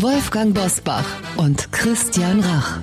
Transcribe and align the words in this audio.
Wolfgang 0.00 0.54
Bosbach 0.54 1.04
und 1.38 1.72
Christian 1.72 2.38
Rach. 2.38 2.78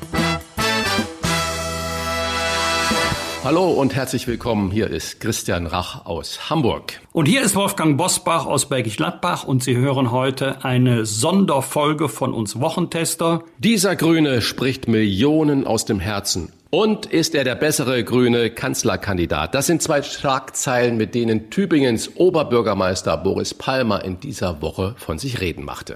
Hallo 3.41 3.71
und 3.71 3.95
herzlich 3.95 4.27
willkommen. 4.27 4.69
Hier 4.69 4.89
ist 4.89 5.21
Christian 5.21 5.65
Rach 5.65 6.05
aus 6.05 6.49
Hamburg. 6.49 6.99
Und 7.13 7.27
hier 7.27 7.41
ist 7.41 7.55
Wolfgang 7.55 7.97
Bosbach 7.97 8.45
aus 8.45 8.67
Bergisch 8.67 8.97
Gladbach 8.97 9.45
und 9.45 9.63
Sie 9.63 9.77
hören 9.77 10.11
heute 10.11 10.65
eine 10.65 11.05
Sonderfolge 11.05 12.09
von 12.09 12.33
uns 12.33 12.59
Wochentester. 12.59 13.45
Dieser 13.59 13.95
Grüne 13.95 14.41
spricht 14.41 14.89
Millionen 14.89 15.65
aus 15.65 15.85
dem 15.85 16.01
Herzen. 16.01 16.51
Und 16.69 17.05
ist 17.05 17.33
er 17.33 17.45
der 17.45 17.55
bessere 17.55 18.03
grüne 18.03 18.49
Kanzlerkandidat? 18.49 19.55
Das 19.55 19.67
sind 19.67 19.81
zwei 19.81 20.03
Schlagzeilen, 20.03 20.97
mit 20.97 21.15
denen 21.15 21.49
Tübingens 21.49 22.17
Oberbürgermeister 22.17 23.15
Boris 23.15 23.53
Palmer 23.53 24.03
in 24.03 24.19
dieser 24.19 24.61
Woche 24.61 24.95
von 24.97 25.17
sich 25.17 25.39
reden 25.39 25.63
machte. 25.63 25.95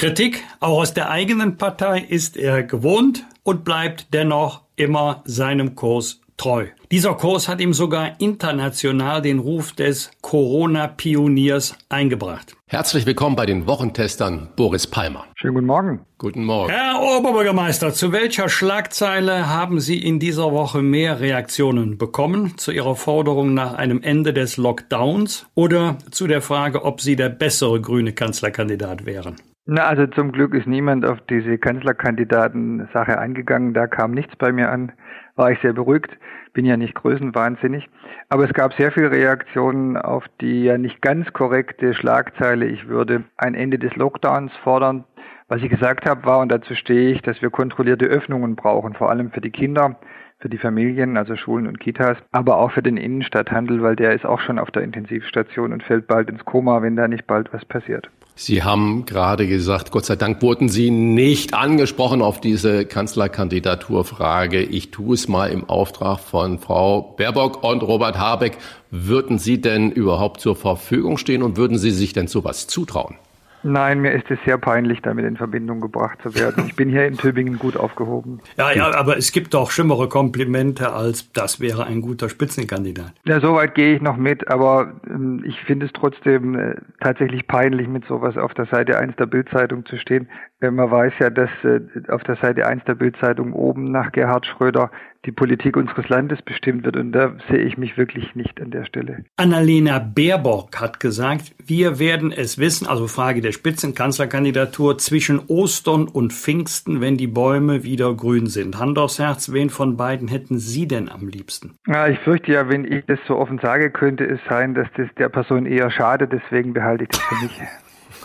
Kritik, 0.00 0.42
auch 0.60 0.78
aus 0.80 0.94
der 0.94 1.10
eigenen 1.10 1.58
Partei, 1.58 2.00
ist 2.00 2.38
er 2.38 2.62
gewohnt 2.62 3.26
und 3.42 3.66
bleibt 3.66 4.14
dennoch 4.14 4.62
immer 4.74 5.20
seinem 5.26 5.74
Kurs 5.74 6.22
treu. 6.38 6.68
Dieser 6.90 7.12
Kurs 7.16 7.48
hat 7.48 7.60
ihm 7.60 7.74
sogar 7.74 8.18
international 8.18 9.20
den 9.20 9.40
Ruf 9.40 9.72
des 9.72 10.10
Corona-Pioniers 10.22 11.76
eingebracht. 11.90 12.56
Herzlich 12.66 13.04
willkommen 13.04 13.36
bei 13.36 13.44
den 13.44 13.66
Wochentestern 13.66 14.48
Boris 14.56 14.86
Palmer. 14.86 15.26
Schönen 15.34 15.52
guten 15.52 15.66
Morgen. 15.66 16.00
Guten 16.16 16.44
Morgen. 16.46 16.72
Herr 16.72 17.02
Oberbürgermeister, 17.02 17.92
zu 17.92 18.10
welcher 18.10 18.48
Schlagzeile 18.48 19.50
haben 19.50 19.80
Sie 19.80 19.98
in 19.98 20.18
dieser 20.18 20.50
Woche 20.50 20.80
mehr 20.80 21.20
Reaktionen 21.20 21.98
bekommen? 21.98 22.56
Zu 22.56 22.72
Ihrer 22.72 22.96
Forderung 22.96 23.52
nach 23.52 23.74
einem 23.74 24.02
Ende 24.02 24.32
des 24.32 24.56
Lockdowns 24.56 25.44
oder 25.54 25.98
zu 26.10 26.26
der 26.26 26.40
Frage, 26.40 26.86
ob 26.86 27.02
Sie 27.02 27.16
der 27.16 27.28
bessere 27.28 27.82
grüne 27.82 28.14
Kanzlerkandidat 28.14 29.04
wären? 29.04 29.36
Na, 29.72 29.86
also 29.86 30.04
zum 30.08 30.32
Glück 30.32 30.52
ist 30.52 30.66
niemand 30.66 31.06
auf 31.06 31.20
diese 31.30 31.56
Kanzlerkandidaten-Sache 31.56 33.20
eingegangen. 33.20 33.72
Da 33.72 33.86
kam 33.86 34.10
nichts 34.10 34.34
bei 34.34 34.50
mir 34.50 34.68
an. 34.68 34.90
War 35.36 35.52
ich 35.52 35.60
sehr 35.60 35.72
beruhigt. 35.72 36.10
Bin 36.52 36.64
ja 36.64 36.76
nicht 36.76 36.96
größenwahnsinnig. 36.96 37.88
Aber 38.30 38.44
es 38.44 38.52
gab 38.52 38.74
sehr 38.74 38.90
viele 38.90 39.12
Reaktionen 39.12 39.96
auf 39.96 40.24
die 40.40 40.64
ja 40.64 40.76
nicht 40.76 41.00
ganz 41.02 41.32
korrekte 41.32 41.94
Schlagzeile. 41.94 42.66
Ich 42.66 42.88
würde 42.88 43.22
ein 43.36 43.54
Ende 43.54 43.78
des 43.78 43.94
Lockdowns 43.94 44.50
fordern. 44.64 45.04
Was 45.46 45.62
ich 45.62 45.70
gesagt 45.70 46.04
habe, 46.04 46.26
war, 46.26 46.40
und 46.40 46.50
dazu 46.50 46.74
stehe 46.74 47.12
ich, 47.12 47.22
dass 47.22 47.40
wir 47.40 47.50
kontrollierte 47.50 48.06
Öffnungen 48.06 48.56
brauchen, 48.56 48.94
vor 48.94 49.08
allem 49.08 49.30
für 49.30 49.40
die 49.40 49.52
Kinder 49.52 50.00
für 50.40 50.48
die 50.48 50.58
Familien, 50.58 51.16
also 51.16 51.36
Schulen 51.36 51.66
und 51.66 51.78
Kitas, 51.78 52.16
aber 52.32 52.56
auch 52.56 52.72
für 52.72 52.82
den 52.82 52.96
Innenstadthandel, 52.96 53.82
weil 53.82 53.94
der 53.94 54.14
ist 54.14 54.24
auch 54.24 54.40
schon 54.40 54.58
auf 54.58 54.70
der 54.70 54.82
Intensivstation 54.82 55.72
und 55.72 55.82
fällt 55.82 56.06
bald 56.06 56.30
ins 56.30 56.44
Koma, 56.44 56.82
wenn 56.82 56.96
da 56.96 57.06
nicht 57.06 57.26
bald 57.26 57.52
was 57.52 57.64
passiert. 57.64 58.08
Sie 58.36 58.62
haben 58.62 59.04
gerade 59.04 59.46
gesagt, 59.46 59.90
Gott 59.90 60.06
sei 60.06 60.16
Dank 60.16 60.40
wurden 60.40 60.70
Sie 60.70 60.90
nicht 60.90 61.52
angesprochen 61.52 62.22
auf 62.22 62.40
diese 62.40 62.86
Kanzlerkandidaturfrage. 62.86 64.62
Ich 64.62 64.90
tue 64.90 65.12
es 65.12 65.28
mal 65.28 65.48
im 65.50 65.68
Auftrag 65.68 66.20
von 66.20 66.58
Frau 66.58 67.14
Baerbock 67.18 67.62
und 67.62 67.82
Robert 67.82 68.18
Habeck. 68.18 68.56
Würden 68.90 69.38
Sie 69.38 69.60
denn 69.60 69.90
überhaupt 69.90 70.40
zur 70.40 70.56
Verfügung 70.56 71.18
stehen 71.18 71.42
und 71.42 71.58
würden 71.58 71.76
Sie 71.76 71.90
sich 71.90 72.14
denn 72.14 72.28
sowas 72.28 72.66
zutrauen? 72.66 73.16
Nein, 73.62 74.00
mir 74.00 74.12
ist 74.12 74.30
es 74.30 74.38
sehr 74.44 74.58
peinlich, 74.58 75.02
damit 75.02 75.24
in 75.24 75.36
Verbindung 75.36 75.80
gebracht 75.80 76.18
zu 76.22 76.34
werden. 76.34 76.64
Ich 76.66 76.76
bin 76.76 76.88
hier 76.88 77.06
in 77.06 77.16
Tübingen 77.16 77.58
gut 77.58 77.76
aufgehoben. 77.76 78.40
Ja, 78.56 78.72
ja, 78.72 78.94
aber 78.94 79.16
es 79.16 79.32
gibt 79.32 79.54
doch 79.54 79.70
schlimmere 79.70 80.08
Komplimente 80.08 80.92
als 80.92 81.30
das 81.32 81.60
wäre 81.60 81.86
ein 81.86 82.00
guter 82.00 82.28
Spitzenkandidat. 82.28 83.12
Ja, 83.24 83.40
soweit 83.40 83.74
gehe 83.74 83.96
ich 83.96 84.02
noch 84.02 84.16
mit, 84.16 84.48
aber 84.48 84.94
ähm, 85.08 85.42
ich 85.46 85.58
finde 85.60 85.86
es 85.86 85.92
trotzdem 85.92 86.58
äh, 86.58 86.74
tatsächlich 87.00 87.46
peinlich, 87.46 87.88
mit 87.88 88.04
sowas 88.06 88.36
auf 88.36 88.54
der 88.54 88.66
Seite 88.66 88.98
1 88.98 89.16
der 89.16 89.26
Bildzeitung 89.26 89.84
zu 89.86 89.96
stehen. 89.98 90.28
Äh, 90.60 90.70
man 90.70 90.90
weiß 90.90 91.12
ja, 91.20 91.30
dass 91.30 91.50
äh, 91.64 91.80
auf 92.08 92.22
der 92.24 92.36
Seite 92.36 92.66
1 92.66 92.84
der 92.84 92.94
Bildzeitung 92.94 93.52
oben 93.52 93.90
nach 93.90 94.12
Gerhard 94.12 94.46
Schröder 94.46 94.90
die 95.26 95.32
Politik 95.32 95.76
unseres 95.76 96.08
Landes 96.08 96.40
bestimmt 96.42 96.84
wird. 96.84 96.96
Und 96.96 97.12
da 97.12 97.36
sehe 97.48 97.62
ich 97.62 97.76
mich 97.76 97.96
wirklich 97.96 98.34
nicht 98.34 98.60
an 98.60 98.70
der 98.70 98.84
Stelle. 98.84 99.24
Annalena 99.36 99.98
Baerbock 99.98 100.80
hat 100.80 101.00
gesagt, 101.00 101.54
wir 101.64 101.98
werden 101.98 102.32
es 102.32 102.58
wissen, 102.58 102.86
also 102.86 103.06
Frage 103.06 103.40
der 103.40 103.52
Spitzenkanzlerkandidatur, 103.52 104.98
zwischen 104.98 105.40
Ostern 105.48 106.08
und 106.08 106.32
Pfingsten, 106.32 107.00
wenn 107.00 107.16
die 107.16 107.26
Bäume 107.26 107.82
wieder 107.82 108.14
grün 108.14 108.46
sind. 108.46 108.78
Hand 108.78 108.98
aufs 108.98 109.18
Herz, 109.18 109.52
wen 109.52 109.70
von 109.70 109.96
beiden 109.96 110.28
hätten 110.28 110.58
Sie 110.58 110.88
denn 110.88 111.08
am 111.08 111.28
liebsten? 111.28 111.76
Ja, 111.86 112.08
ich 112.08 112.18
fürchte 112.20 112.52
ja, 112.52 112.68
wenn 112.68 112.90
ich 112.90 113.04
das 113.06 113.18
so 113.26 113.36
offen 113.36 113.58
sage, 113.58 113.90
könnte 113.90 114.24
es 114.24 114.40
sein, 114.48 114.74
dass 114.74 114.88
das 114.96 115.08
der 115.18 115.28
Person 115.28 115.66
eher 115.66 115.90
schadet. 115.90 116.32
Deswegen 116.32 116.72
behalte 116.72 117.04
ich 117.04 117.10
das 117.10 117.20
für 117.20 117.34
mich. 117.42 117.60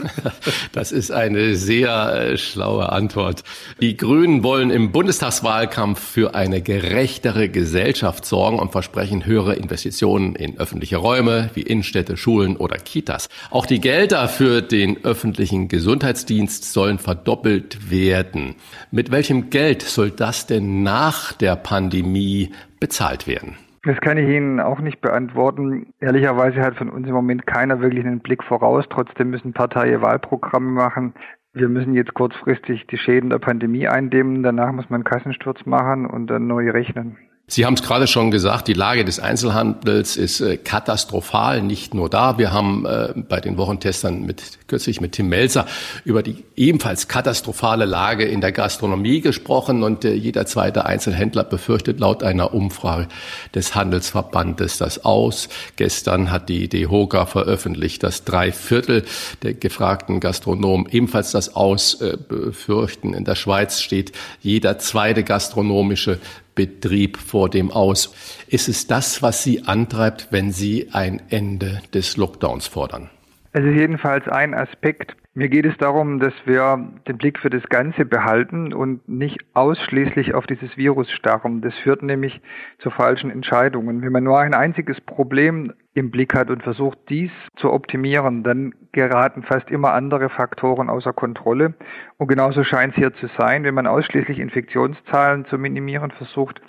Das 0.72 0.92
ist 0.92 1.12
eine 1.12 1.56
sehr 1.56 2.14
äh, 2.14 2.38
schlaue 2.38 2.92
Antwort. 2.92 3.44
Die 3.82 3.98
Grünen 3.98 4.44
wollen 4.44 4.70
im 4.70 4.92
Bundestagswahlkampf 4.92 6.00
für 6.00 6.36
eine 6.36 6.62
gerechtere 6.62 7.50
Gesellschaft 7.50 8.26
sorgen 8.26 8.60
und 8.60 8.72
versprechen 8.72 9.26
höhere 9.26 9.56
Investitionen 9.56 10.36
in 10.36 10.58
öffentliche 10.58 10.98
Räume 10.98 11.50
wie 11.54 11.62
Innenstädte, 11.62 12.18
Schulen 12.18 12.58
oder 12.58 12.78
Kitas. 12.78 13.30
Auch 13.52 13.66
die 13.66 13.80
Gelder 13.80 14.28
für 14.28 14.62
den 14.62 15.04
öffentlichen 15.04 15.68
Gesundheitsdienst 15.68 16.72
sollen 16.72 17.00
verdoppelt 17.00 17.90
werden. 17.90 18.56
Mit 18.92 19.12
welchem 19.12 19.50
Geld 19.50 19.82
soll 19.82 20.12
das 20.12 20.48
denn 20.48 20.84
nach 20.84 21.34
der 21.34 21.56
Pandemie 21.56 22.52
bezahlt 22.80 23.28
werden? 23.28 23.58
Das 23.86 24.02
kann 24.02 24.18
ich 24.18 24.28
Ihnen 24.28 24.60
auch 24.60 24.80
nicht 24.80 25.00
beantworten. 25.00 25.94
Ehrlicherweise 26.00 26.62
hat 26.62 26.76
von 26.76 26.90
uns 26.90 27.08
im 27.08 27.14
Moment 27.14 27.46
keiner 27.46 27.82
wirklich 27.82 28.04
einen 28.04 28.20
Blick 28.20 28.44
voraus. 28.44 28.86
Trotzdem 28.90 29.30
müssen 29.30 29.54
Parteien 29.54 30.02
Wahlprogramme 30.02 30.72
machen. 30.72 31.14
Wir 31.54 31.70
müssen 31.70 31.94
jetzt 31.94 32.16
kurzfristig 32.16 32.88
die 32.88 32.98
Schäden 32.98 33.30
der 33.30 33.38
Pandemie 33.38 33.88
eindämmen. 33.88 34.42
Danach 34.42 34.72
muss 34.72 34.90
man 34.90 35.04
Kassensturz 35.04 35.68
machen 35.68 36.08
und 36.08 36.28
dann 36.28 36.48
neu 36.48 36.72
rechnen. 36.72 37.18
Sie 37.48 37.64
haben 37.64 37.76
es 37.76 37.84
gerade 37.84 38.08
schon 38.08 38.32
gesagt, 38.32 38.68
die 38.68 38.74
Lage 38.74 39.06
des 39.06 39.20
Einzelhandels 39.20 40.18
ist 40.18 40.42
äh, 40.42 40.58
katastrophal, 40.58 41.62
nicht 41.62 41.94
nur 41.94 42.10
da. 42.10 42.40
Wir 42.40 42.52
haben 42.52 42.88
äh, 42.88 43.14
bei 43.16 43.40
den 43.40 43.56
Wochentestern 43.58 44.24
mit, 44.24 44.58
kürzlich 44.68 45.00
mit 45.00 45.12
Tim 45.12 45.30
Melzer 45.30 45.68
über 46.06 46.24
die 46.24 46.44
ebenfalls 46.56 47.08
katastrophale 47.08 47.86
Lage 47.86 48.26
in 48.26 48.42
der 48.42 48.52
Gastronomie 48.52 49.22
gesprochen 49.22 49.84
und 49.84 50.06
äh, 50.06 50.16
jeder 50.16 50.48
zweite 50.48 50.88
Einzelhändler 50.88 51.44
befürchtet 51.44 52.00
laut 52.00 52.24
einer 52.24 52.52
Umfrage 52.52 53.08
des 53.54 53.76
Handelsverbandes 53.76 54.80
das 54.80 55.06
aus. 55.06 55.48
Gestern 55.76 56.32
hat 56.32 56.50
die 56.50 56.68
DEHOGA 56.68 57.28
veröffentlicht, 57.28 58.02
dass 58.02 58.24
drei 58.24 58.52
Viertel 58.52 59.06
der 59.44 59.54
gefragten 59.54 60.20
Gastronomen 60.20 60.88
ebenfalls 60.90 61.30
das 61.30 61.56
aus 61.56 62.00
befürchten. 62.28 63.14
In 63.14 63.24
der 63.24 63.36
Schweiz 63.36 63.82
steht 63.82 64.14
jeder 64.42 64.80
zweite 64.80 65.24
gastronomische 65.24 66.20
Betrieb 66.56 67.18
vor 67.18 67.50
dem 67.50 67.70
Aus. 67.70 68.46
Ist 68.48 68.70
es 68.70 68.88
das, 68.88 69.22
was 69.22 69.44
Sie 69.44 69.64
antreibt, 69.64 70.30
wenn 70.32 70.52
Sie 70.52 70.90
ein 70.92 71.22
Ende 71.30 71.82
des 71.94 72.18
Lockdowns 72.18 72.68
fordern? 72.68 73.10
Es 73.52 73.64
ist 73.64 73.76
jedenfalls 73.76 74.28
ein 74.28 74.54
Aspekt. 74.54 75.16
Mir 75.34 75.50
geht 75.50 75.66
es 75.66 75.78
darum, 75.78 76.20
dass 76.20 76.34
wir 76.46 76.92
den 77.08 77.18
Blick 77.18 77.40
für 77.40 77.50
das 77.50 77.64
Ganze 77.70 78.06
behalten 78.06 78.74
und 78.74 79.08
nicht 79.08 79.40
ausschließlich 79.54 80.34
auf 80.34 80.48
dieses 80.48 80.78
Virus 80.78 81.12
starren. 81.12 81.62
Das 81.62 81.74
führt 81.84 82.04
nämlich 82.04 82.40
zu 82.80 82.90
falschen 82.90 83.30
Entscheidungen. 83.30 84.02
Wenn 84.02 84.14
man 84.14 84.24
nur 84.24 84.40
ein 84.40 84.54
einziges 84.54 85.00
Problem 85.02 85.74
im 85.96 86.12
Blick 86.12 86.36
hat 86.36 86.50
und 86.50 86.62
versucht, 86.62 86.98
dies 87.08 87.32
zu 87.56 87.72
optimieren, 87.72 88.44
dann 88.44 88.76
geraten 88.92 89.44
fast 89.44 89.72
immer 89.72 89.94
andere 89.94 90.30
Faktoren 90.30 90.90
außer 90.90 91.14
Kontrolle. 91.14 91.74
Und 92.18 92.28
genauso 92.28 92.66
scheint 92.66 92.92
es 92.94 93.00
hier 93.00 93.14
zu 93.14 93.28
sein. 93.38 93.64
Wenn 93.64 93.74
man 93.74 93.88
ausschließlich 93.88 94.40
Infektionszahlen 94.40 95.46
zu 95.46 95.58
minimieren 95.58 96.12
versucht, 96.12 96.62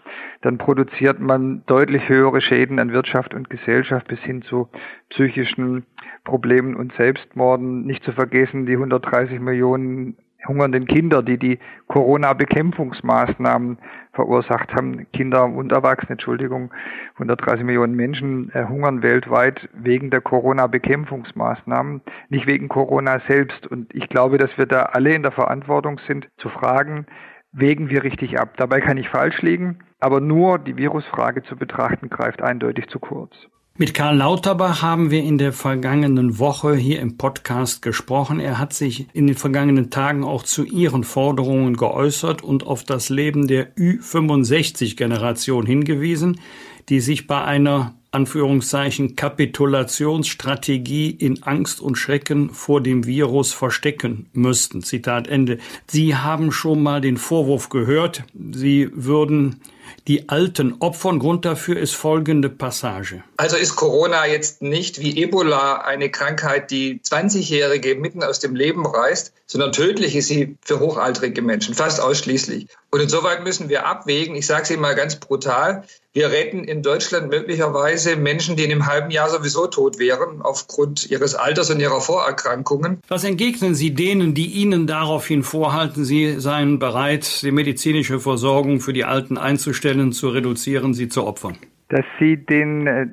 dann 0.43 0.59
produziert 0.59 1.19
man 1.19 1.65
deutlich 1.67 2.09
höhere 2.09 2.41
Schäden 2.41 2.79
an 2.79 2.93
Wirtschaft 2.93 3.35
und 3.35 3.51
Gesellschaft 3.51 4.07
bis 4.07 4.21
hin 4.21 4.43
zu 4.43 4.69
psychischen 5.11 5.87
Problemen 6.23 6.77
und 6.77 6.93
Selbstmorden. 6.95 7.85
Nicht 7.85 8.05
zu 8.05 8.13
vergessen 8.13 8.65
die 8.65 8.75
130 8.75 9.41
Millionen 9.41 10.17
hungernden 10.47 10.87
Kinder, 10.87 11.23
die 11.23 11.39
die 11.39 11.59
Corona-Bekämpfungsmaßnahmen 11.89 13.79
verursacht 14.13 14.75
haben. 14.75 15.07
Kinder 15.13 15.45
und 15.45 15.73
Erwachsene, 15.73 16.13
Entschuldigung, 16.13 16.73
130 17.15 17.65
Millionen 17.65 17.95
Menschen 17.95 18.51
äh, 18.55 18.65
hungern 18.67 19.03
weltweit 19.03 19.69
wegen 19.75 20.11
der 20.11 20.21
Corona-Bekämpfungsmaßnahmen, 20.21 22.01
nicht 22.29 22.47
wegen 22.47 22.69
Corona 22.69 23.21
selbst. 23.29 23.67
Und 23.67 23.95
ich 23.95 24.09
glaube, 24.09 24.39
dass 24.39 24.57
wir 24.57 24.67
da 24.67 24.83
alle 24.85 25.15
in 25.15 25.23
der 25.23 25.33
Verantwortung 25.33 26.01
sind, 26.07 26.29
zu 26.39 26.49
fragen, 26.49 27.07
wägen 27.53 27.91
wir 27.91 28.03
richtig 28.05 28.39
ab. 28.39 28.55
Dabei 28.57 28.81
kann 28.81 28.99
ich 28.99 29.09
falsch 29.09 29.41
liegen, 29.43 29.79
aber 30.01 30.21
nur 30.21 30.59
die 30.59 30.77
Virusfrage 30.77 31.43
zu 31.43 31.57
betrachten 31.57 32.11
greift 32.11 32.43
eindeutig 32.43 32.89
zu 32.89 32.99
kurz. 32.99 33.35
Mit 33.79 33.93
Karl 33.93 34.17
Lauterbach 34.17 34.81
haben 34.81 35.11
wir 35.11 35.23
in 35.23 35.37
der 35.37 35.53
vergangenen 35.53 36.39
Woche 36.39 36.75
hier 36.77 36.99
im 37.01 37.19
Podcast 37.19 37.83
gesprochen. 37.83 38.41
Er 38.41 38.59
hat 38.59 38.73
sich 38.73 39.07
in 39.13 39.27
den 39.27 39.37
vergangenen 39.37 39.91
Tagen 39.91 40.25
auch 40.25 40.45
zu 40.45 40.65
Ihren 40.65 41.05
Forderungen 41.05 41.77
geäußert 41.77 42.43
und 42.43 42.67
auf 42.67 42.85
das 42.85 43.11
Leben 43.11 43.49
der 43.49 43.77
Ü65-Generation 43.77 45.67
hingewiesen, 45.67 46.41
die 46.89 47.01
sich 47.01 47.27
bei 47.27 47.45
einer 47.45 47.93
Anführungszeichen 48.13 49.15
Kapitulationsstrategie 49.15 51.11
in 51.11 51.43
Angst 51.43 51.83
und 51.83 51.97
Schrecken 51.97 52.49
vor 52.49 52.81
dem 52.81 53.05
Virus 53.05 53.53
verstecken 53.53 54.31
müssten. 54.33 54.81
Zitat 54.81 55.29
Ende. 55.29 55.59
Sie 55.87 56.17
haben 56.17 56.51
schon 56.51 56.83
mal 56.83 57.03
den 57.03 57.19
Vorwurf 57.19 57.69
gehört, 57.69 58.25
Sie 58.33 58.89
würden 58.95 59.61
die 60.09 60.29
Alten 60.29 60.77
opfern. 60.81 61.19
Grund 61.19 61.45
dafür 61.45 61.79
ist 61.79 61.95
folgende 61.95 62.49
Passage. 62.49 63.23
Also 63.37 63.57
ist 63.57 63.77
Corona 63.77 64.27
jetzt 64.27 64.63
nicht 64.63 65.01
wie 65.01 65.23
Ebola 65.23 65.79
eine 65.79 66.11
Krankheit, 66.11 66.71
die 66.71 67.01
20-Jährige 67.01 67.97
mitten 67.97 68.23
aus 68.23 68.39
dem 68.39 68.55
Leben 68.55 68.87
reißt, 68.87 69.33
sondern 69.47 69.73
tödlich 69.73 70.17
ist 70.17 70.29
sie 70.29 70.57
für 70.61 70.81
hochaltrige 70.81 71.41
Menschen, 71.41 71.75
fast 71.75 72.01
ausschließlich. 72.01 72.67
Und 72.91 73.01
insoweit 73.01 73.45
müssen 73.45 73.69
wir 73.69 73.87
abwägen, 73.87 74.35
ich 74.35 74.47
sage 74.47 74.63
es 74.63 74.71
Ihnen 74.71 74.81
mal 74.81 74.95
ganz 74.95 75.17
brutal, 75.17 75.85
wir 76.13 76.31
retten 76.31 76.65
in 76.65 76.83
Deutschland 76.83 77.29
möglicherweise 77.29 78.17
Menschen, 78.17 78.57
die 78.57 78.65
in 78.65 78.73
einem 78.73 78.87
halben 78.87 79.11
Jahr 79.11 79.29
sowieso 79.29 79.67
tot 79.67 79.99
wären, 79.99 80.41
aufgrund 80.43 81.11
ihres 81.11 81.35
Alters 81.35 81.71
und 81.71 81.79
ihrer 81.79 82.01
Vorerkrankungen. 82.01 83.03
Was 83.07 83.23
entgegnen 83.23 83.75
Sie 83.75 83.93
denen, 83.93 84.35
die 84.35 84.47
Ihnen 84.47 84.87
daraufhin 84.87 85.43
vorhalten, 85.43 86.05
Sie 86.05 86.41
seien 86.41 86.79
bereit, 86.79 87.43
die 87.43 87.51
medizinische 87.51 88.19
Versorgung 88.19 88.81
für 88.81 88.95
die 88.95 89.05
Alten 89.05 89.37
einzustellen, 89.37 90.13
zu 90.13 90.31
reduzieren, 90.31 90.95
sie 90.95 91.09
zu 91.09 91.25
opfern? 91.25 91.59
Dass 91.89 92.05
Sie 92.19 92.37
den 92.37 92.87
äh, 92.87 93.07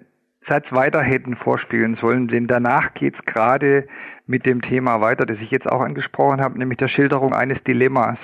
Satz 0.48 0.66
weiter 0.72 1.02
hätten 1.02 1.36
vorspielen 1.36 1.96
sollen, 1.96 2.28
denn 2.28 2.48
danach 2.48 2.94
geht 2.94 3.16
es 3.16 3.26
gerade 3.26 3.88
mit 4.26 4.46
dem 4.46 4.62
Thema 4.62 5.02
weiter, 5.02 5.26
das 5.26 5.38
ich 5.40 5.52
jetzt 5.52 5.70
auch 5.70 5.82
angesprochen 5.82 6.42
habe, 6.42 6.58
nämlich 6.58 6.78
der 6.78 6.88
Schilderung 6.88 7.34
eines 7.34 7.64
Dilemmas, 7.64 8.18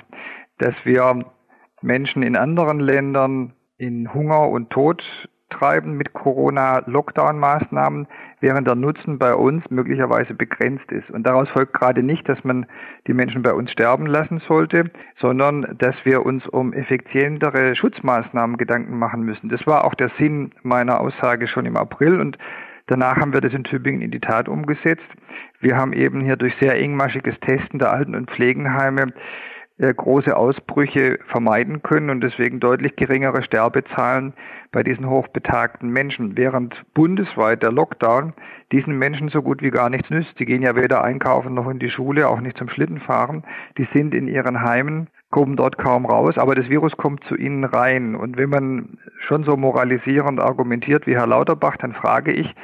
dass 0.58 0.74
wir 0.84 1.24
Menschen 1.82 2.22
in 2.22 2.36
anderen 2.36 2.80
Ländern 2.80 3.54
in 3.78 4.12
Hunger 4.12 4.48
und 4.48 4.70
Tod 4.70 5.02
treiben 5.48 5.96
mit 5.96 6.12
Corona-Lockdown-Maßnahmen, 6.12 8.06
während 8.40 8.66
der 8.66 8.74
Nutzen 8.74 9.18
bei 9.18 9.34
uns 9.34 9.62
möglicherweise 9.70 10.34
begrenzt 10.34 10.90
ist. 10.90 11.10
Und 11.10 11.26
daraus 11.26 11.48
folgt 11.50 11.74
gerade 11.74 12.02
nicht, 12.02 12.28
dass 12.28 12.42
man 12.44 12.66
die 13.06 13.14
Menschen 13.14 13.42
bei 13.42 13.52
uns 13.52 13.70
sterben 13.70 14.06
lassen 14.06 14.40
sollte, 14.48 14.90
sondern 15.18 15.76
dass 15.78 15.94
wir 16.04 16.24
uns 16.24 16.46
um 16.46 16.72
effizientere 16.72 17.76
Schutzmaßnahmen 17.76 18.56
Gedanken 18.56 18.98
machen 18.98 19.22
müssen. 19.22 19.48
Das 19.48 19.66
war 19.66 19.84
auch 19.84 19.94
der 19.94 20.10
Sinn 20.18 20.52
meiner 20.62 21.00
Aussage 21.00 21.46
schon 21.46 21.66
im 21.66 21.76
April 21.76 22.20
und 22.20 22.38
Danach 22.86 23.18
haben 23.18 23.32
wir 23.32 23.40
das 23.40 23.54
in 23.54 23.62
Tübingen 23.62 24.02
in 24.02 24.10
die 24.10 24.18
Tat 24.18 24.48
umgesetzt. 24.48 25.06
Wir 25.60 25.76
haben 25.76 25.92
eben 25.92 26.22
hier 26.22 26.34
durch 26.34 26.52
sehr 26.60 26.74
engmaschiges 26.74 27.38
Testen 27.38 27.78
der 27.78 27.92
Alten- 27.92 28.16
und 28.16 28.28
Pflegenheime 28.32 29.12
große 29.80 30.36
Ausbrüche 30.36 31.18
vermeiden 31.28 31.82
können 31.82 32.10
und 32.10 32.20
deswegen 32.20 32.60
deutlich 32.60 32.96
geringere 32.96 33.42
Sterbezahlen 33.42 34.34
bei 34.72 34.82
diesen 34.82 35.08
hochbetagten 35.08 35.88
Menschen, 35.88 36.36
während 36.36 36.74
bundesweit 36.94 37.62
der 37.62 37.72
Lockdown 37.72 38.34
diesen 38.72 38.98
Menschen 38.98 39.30
so 39.30 39.42
gut 39.42 39.62
wie 39.62 39.70
gar 39.70 39.90
nichts 39.90 40.10
nützt. 40.10 40.38
Die 40.38 40.44
gehen 40.44 40.62
ja 40.62 40.76
weder 40.76 41.02
einkaufen 41.02 41.54
noch 41.54 41.68
in 41.68 41.78
die 41.78 41.90
Schule, 41.90 42.28
auch 42.28 42.40
nicht 42.40 42.58
zum 42.58 42.68
Schlittenfahren. 42.68 43.42
Die 43.78 43.88
sind 43.94 44.14
in 44.14 44.28
ihren 44.28 44.62
Heimen, 44.62 45.08
kommen 45.30 45.56
dort 45.56 45.78
kaum 45.78 46.04
raus, 46.06 46.36
aber 46.36 46.54
das 46.54 46.68
Virus 46.68 46.96
kommt 46.96 47.24
zu 47.24 47.34
ihnen 47.34 47.64
rein. 47.64 48.14
Und 48.14 48.36
wenn 48.36 48.50
man 48.50 48.98
schon 49.26 49.44
so 49.44 49.56
moralisierend 49.56 50.40
argumentiert 50.40 51.06
wie 51.06 51.16
Herr 51.16 51.26
Lauterbach, 51.26 51.76
dann 51.78 51.94
frage 51.94 52.32
ich, 52.32 52.54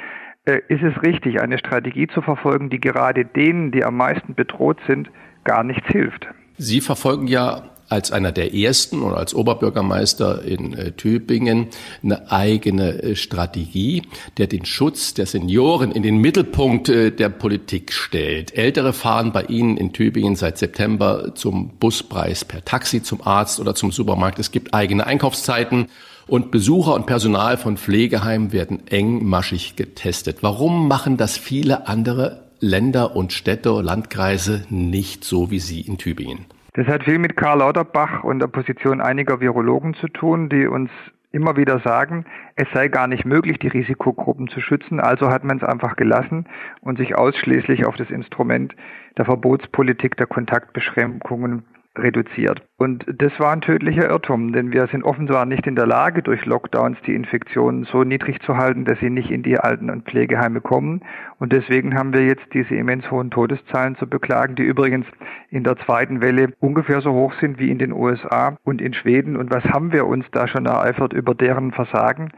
äh, 0.44 0.60
ist 0.68 0.82
es 0.82 1.02
richtig, 1.02 1.40
eine 1.40 1.58
Strategie 1.58 2.06
zu 2.08 2.20
verfolgen, 2.22 2.70
die 2.70 2.80
gerade 2.80 3.24
denen, 3.24 3.72
die 3.72 3.84
am 3.84 3.96
meisten 3.96 4.34
bedroht 4.34 4.78
sind, 4.86 5.10
gar 5.44 5.64
nichts 5.64 5.86
hilft? 5.88 6.28
Sie 6.58 6.80
verfolgen 6.80 7.26
ja 7.26 7.70
als 7.88 8.10
einer 8.10 8.32
der 8.32 8.54
ersten 8.54 9.02
oder 9.02 9.16
als 9.16 9.34
Oberbürgermeister 9.34 10.42
in 10.42 10.72
äh, 10.74 10.92
Tübingen 10.92 11.68
eine 12.02 12.30
eigene 12.30 13.02
äh, 13.02 13.16
Strategie, 13.16 14.02
der 14.38 14.46
den 14.46 14.64
Schutz 14.64 15.14
der 15.14 15.26
Senioren 15.26 15.92
in 15.92 16.02
den 16.02 16.18
Mittelpunkt 16.18 16.88
äh, 16.88 17.10
der 17.12 17.28
Politik 17.28 17.92
stellt. 17.92 18.56
Ältere 18.56 18.92
fahren 18.92 19.32
bei 19.32 19.44
Ihnen 19.44 19.76
in 19.76 19.92
Tübingen 19.92 20.36
seit 20.36 20.58
September 20.58 21.34
zum 21.34 21.76
Buspreis 21.78 22.44
per 22.44 22.64
Taxi 22.64 23.02
zum 23.02 23.24
Arzt 23.24 23.60
oder 23.60 23.74
zum 23.74 23.92
Supermarkt. 23.92 24.38
Es 24.38 24.50
gibt 24.50 24.74
eigene 24.74 25.06
Einkaufszeiten 25.06 25.86
und 26.26 26.50
Besucher 26.50 26.94
und 26.94 27.06
Personal 27.06 27.56
von 27.56 27.76
Pflegeheimen 27.76 28.50
werden 28.50 28.88
engmaschig 28.88 29.76
getestet. 29.76 30.38
Warum 30.40 30.88
machen 30.88 31.16
das 31.16 31.36
viele 31.36 31.86
andere 31.86 32.45
Länder 32.60 33.16
und 33.16 33.32
Städte, 33.32 33.80
Landkreise 33.82 34.66
nicht 34.70 35.24
so 35.24 35.50
wie 35.50 35.58
Sie 35.58 35.80
in 35.80 35.98
Tübingen? 35.98 36.46
Das 36.74 36.86
hat 36.86 37.04
viel 37.04 37.18
mit 37.18 37.36
Karl 37.36 37.60
Lauterbach 37.60 38.22
und 38.22 38.40
der 38.40 38.48
Position 38.48 39.00
einiger 39.00 39.40
Virologen 39.40 39.94
zu 39.94 40.08
tun, 40.08 40.48
die 40.48 40.66
uns 40.66 40.90
immer 41.32 41.56
wieder 41.56 41.80
sagen, 41.80 42.24
es 42.54 42.66
sei 42.72 42.88
gar 42.88 43.06
nicht 43.06 43.24
möglich, 43.24 43.58
die 43.58 43.68
Risikogruppen 43.68 44.48
zu 44.48 44.60
schützen. 44.60 45.00
Also 45.00 45.28
hat 45.28 45.44
man 45.44 45.58
es 45.58 45.64
einfach 45.64 45.96
gelassen 45.96 46.46
und 46.80 46.98
sich 46.98 47.16
ausschließlich 47.16 47.86
auf 47.86 47.96
das 47.96 48.10
Instrument 48.10 48.74
der 49.18 49.26
Verbotspolitik 49.26 50.16
der 50.16 50.26
Kontaktbeschränkungen 50.26 51.64
reduziert. 51.98 52.62
Und 52.76 53.04
das 53.08 53.32
war 53.38 53.52
ein 53.52 53.60
tödlicher 53.60 54.08
Irrtum, 54.10 54.52
denn 54.52 54.72
wir 54.72 54.86
sind 54.88 55.02
offenbar 55.02 55.46
nicht 55.46 55.66
in 55.66 55.76
der 55.76 55.86
Lage, 55.86 56.22
durch 56.22 56.44
Lockdowns 56.44 56.98
die 57.06 57.14
Infektionen 57.14 57.84
so 57.84 58.04
niedrig 58.04 58.40
zu 58.42 58.56
halten, 58.56 58.84
dass 58.84 58.98
sie 59.00 59.10
nicht 59.10 59.30
in 59.30 59.42
die 59.42 59.58
Alten- 59.58 59.90
und 59.90 60.04
Pflegeheime 60.04 60.60
kommen. 60.60 61.02
Und 61.38 61.52
deswegen 61.52 61.94
haben 61.94 62.12
wir 62.12 62.24
jetzt 62.24 62.46
diese 62.52 62.74
immens 62.74 63.10
hohen 63.10 63.30
Todeszahlen 63.30 63.96
zu 63.96 64.06
beklagen, 64.06 64.56
die 64.56 64.64
übrigens 64.64 65.06
in 65.50 65.64
der 65.64 65.76
zweiten 65.78 66.20
Welle 66.20 66.52
ungefähr 66.60 67.00
so 67.00 67.12
hoch 67.12 67.32
sind 67.40 67.58
wie 67.58 67.70
in 67.70 67.78
den 67.78 67.92
USA 67.92 68.58
und 68.64 68.80
in 68.80 68.94
Schweden. 68.94 69.36
Und 69.36 69.50
was 69.50 69.64
haben 69.64 69.92
wir 69.92 70.06
uns 70.06 70.26
da 70.32 70.46
schon 70.48 70.66
ereifert 70.66 71.12
über 71.12 71.34
deren 71.34 71.72
Versagen? 71.72 72.30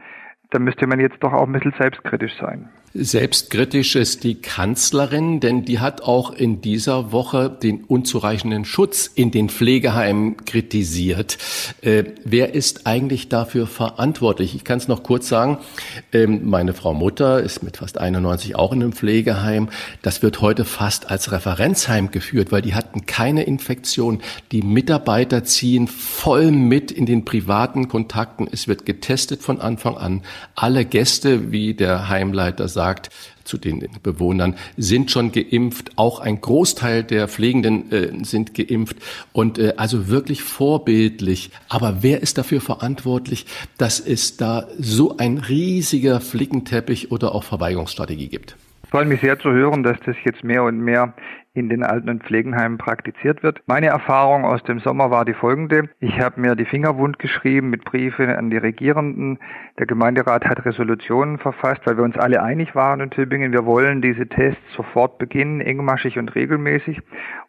Da 0.51 0.59
müsste 0.59 0.87
man 0.87 0.99
jetzt 0.99 1.21
doch 1.21 1.33
auch 1.33 1.45
ein 1.45 1.51
bisschen 1.53 1.75
selbstkritisch 1.77 2.35
sein. 2.39 2.69
Selbstkritisch 2.95 3.95
ist 3.95 4.23
die 4.23 4.41
Kanzlerin, 4.41 5.39
denn 5.39 5.63
die 5.63 5.77
hat 5.79 6.01
auch 6.01 6.31
in 6.31 6.59
dieser 6.59 7.11
Woche 7.11 7.47
den 7.49 7.83
unzureichenden 7.83 8.65
Schutz 8.65 9.11
in 9.13 9.29
den 9.29 9.49
Pflegeheimen 9.49 10.43
kritisiert. 10.45 11.37
Äh, 11.81 12.05
wer 12.25 12.55
ist 12.55 12.87
eigentlich 12.87 13.29
dafür 13.29 13.67
verantwortlich? 13.67 14.55
Ich 14.55 14.63
kann 14.63 14.79
es 14.79 14.87
noch 14.87 15.03
kurz 15.03 15.29
sagen. 15.29 15.59
Ähm, 16.11 16.49
meine 16.49 16.73
Frau 16.73 16.95
Mutter 16.95 17.43
ist 17.43 17.61
mit 17.61 17.77
fast 17.77 17.99
91 17.99 18.55
auch 18.55 18.73
in 18.73 18.81
einem 18.81 18.93
Pflegeheim. 18.93 19.69
Das 20.01 20.23
wird 20.23 20.41
heute 20.41 20.65
fast 20.65 21.11
als 21.11 21.31
Referenzheim 21.31 22.09
geführt, 22.09 22.51
weil 22.51 22.63
die 22.63 22.73
hatten 22.73 23.05
keine 23.05 23.43
Infektion. 23.43 24.19
Die 24.51 24.63
Mitarbeiter 24.63 25.43
ziehen 25.43 25.87
voll 25.87 26.49
mit 26.49 26.91
in 26.91 27.05
den 27.05 27.23
privaten 27.23 27.87
Kontakten. 27.87 28.47
Es 28.51 28.67
wird 28.67 28.87
getestet 28.87 29.43
von 29.43 29.61
Anfang 29.61 29.95
an. 29.95 30.23
Alle 30.55 30.85
Gäste, 30.85 31.51
wie 31.51 31.75
der 31.75 32.09
Heimleiter 32.09 32.67
sagt, 32.67 32.78
sagt 32.79 33.09
zu 33.43 33.57
den 33.57 33.85
Bewohnern, 34.03 34.55
sind 34.77 35.11
schon 35.11 35.33
geimpft. 35.33 35.91
Auch 35.97 36.21
ein 36.21 36.39
Großteil 36.39 37.03
der 37.03 37.27
Pflegenden 37.27 37.91
äh, 37.91 38.23
sind 38.23 38.53
geimpft 38.53 38.95
und 39.33 39.59
äh, 39.59 39.73
also 39.75 40.07
wirklich 40.07 40.43
vorbildlich. 40.43 41.51
Aber 41.67 41.97
wer 42.01 42.21
ist 42.21 42.37
dafür 42.37 42.61
verantwortlich, 42.61 43.47
dass 43.77 43.99
es 43.99 44.37
da 44.37 44.65
so 44.77 45.17
ein 45.17 45.39
riesiger 45.39 46.21
Flickenteppich 46.21 47.11
oder 47.11 47.35
auch 47.35 47.43
Verweigerungsstrategie 47.43 48.29
gibt? 48.29 48.55
Ich 48.85 48.91
freue 48.91 49.05
mich 49.05 49.19
sehr 49.19 49.37
zu 49.37 49.51
hören, 49.51 49.83
dass 49.83 49.97
das 50.05 50.15
jetzt 50.23 50.41
mehr 50.45 50.63
und 50.63 50.79
mehr 50.79 51.13
in 51.59 51.69
den 51.69 51.83
Alten- 51.83 52.09
und 52.09 52.23
Pflegenheimen 52.23 52.77
praktiziert 52.77 53.43
wird. 53.43 53.61
Meine 53.67 53.87
Erfahrung 53.87 54.45
aus 54.45 54.63
dem 54.63 54.79
Sommer 54.79 55.11
war 55.11 55.25
die 55.25 55.33
folgende. 55.33 55.89
Ich 55.99 56.19
habe 56.19 56.41
mir 56.41 56.55
die 56.55 56.65
Finger 56.65 56.97
wund 56.97 57.19
geschrieben 57.19 57.69
mit 57.69 57.85
Briefen 57.85 58.29
an 58.29 58.49
die 58.49 58.57
Regierenden. 58.57 59.39
Der 59.77 59.85
Gemeinderat 59.85 60.45
hat 60.45 60.65
Resolutionen 60.65 61.37
verfasst, 61.37 61.81
weil 61.85 61.97
wir 61.97 62.03
uns 62.03 62.17
alle 62.17 62.41
einig 62.41 62.75
waren 62.75 63.01
in 63.01 63.09
Tübingen. 63.09 63.51
Wir 63.51 63.65
wollen 63.65 64.01
diese 64.01 64.27
Tests 64.27 64.61
sofort 64.75 65.17
beginnen, 65.17 65.61
engmaschig 65.61 66.17
und 66.17 66.33
regelmäßig. 66.35 67.01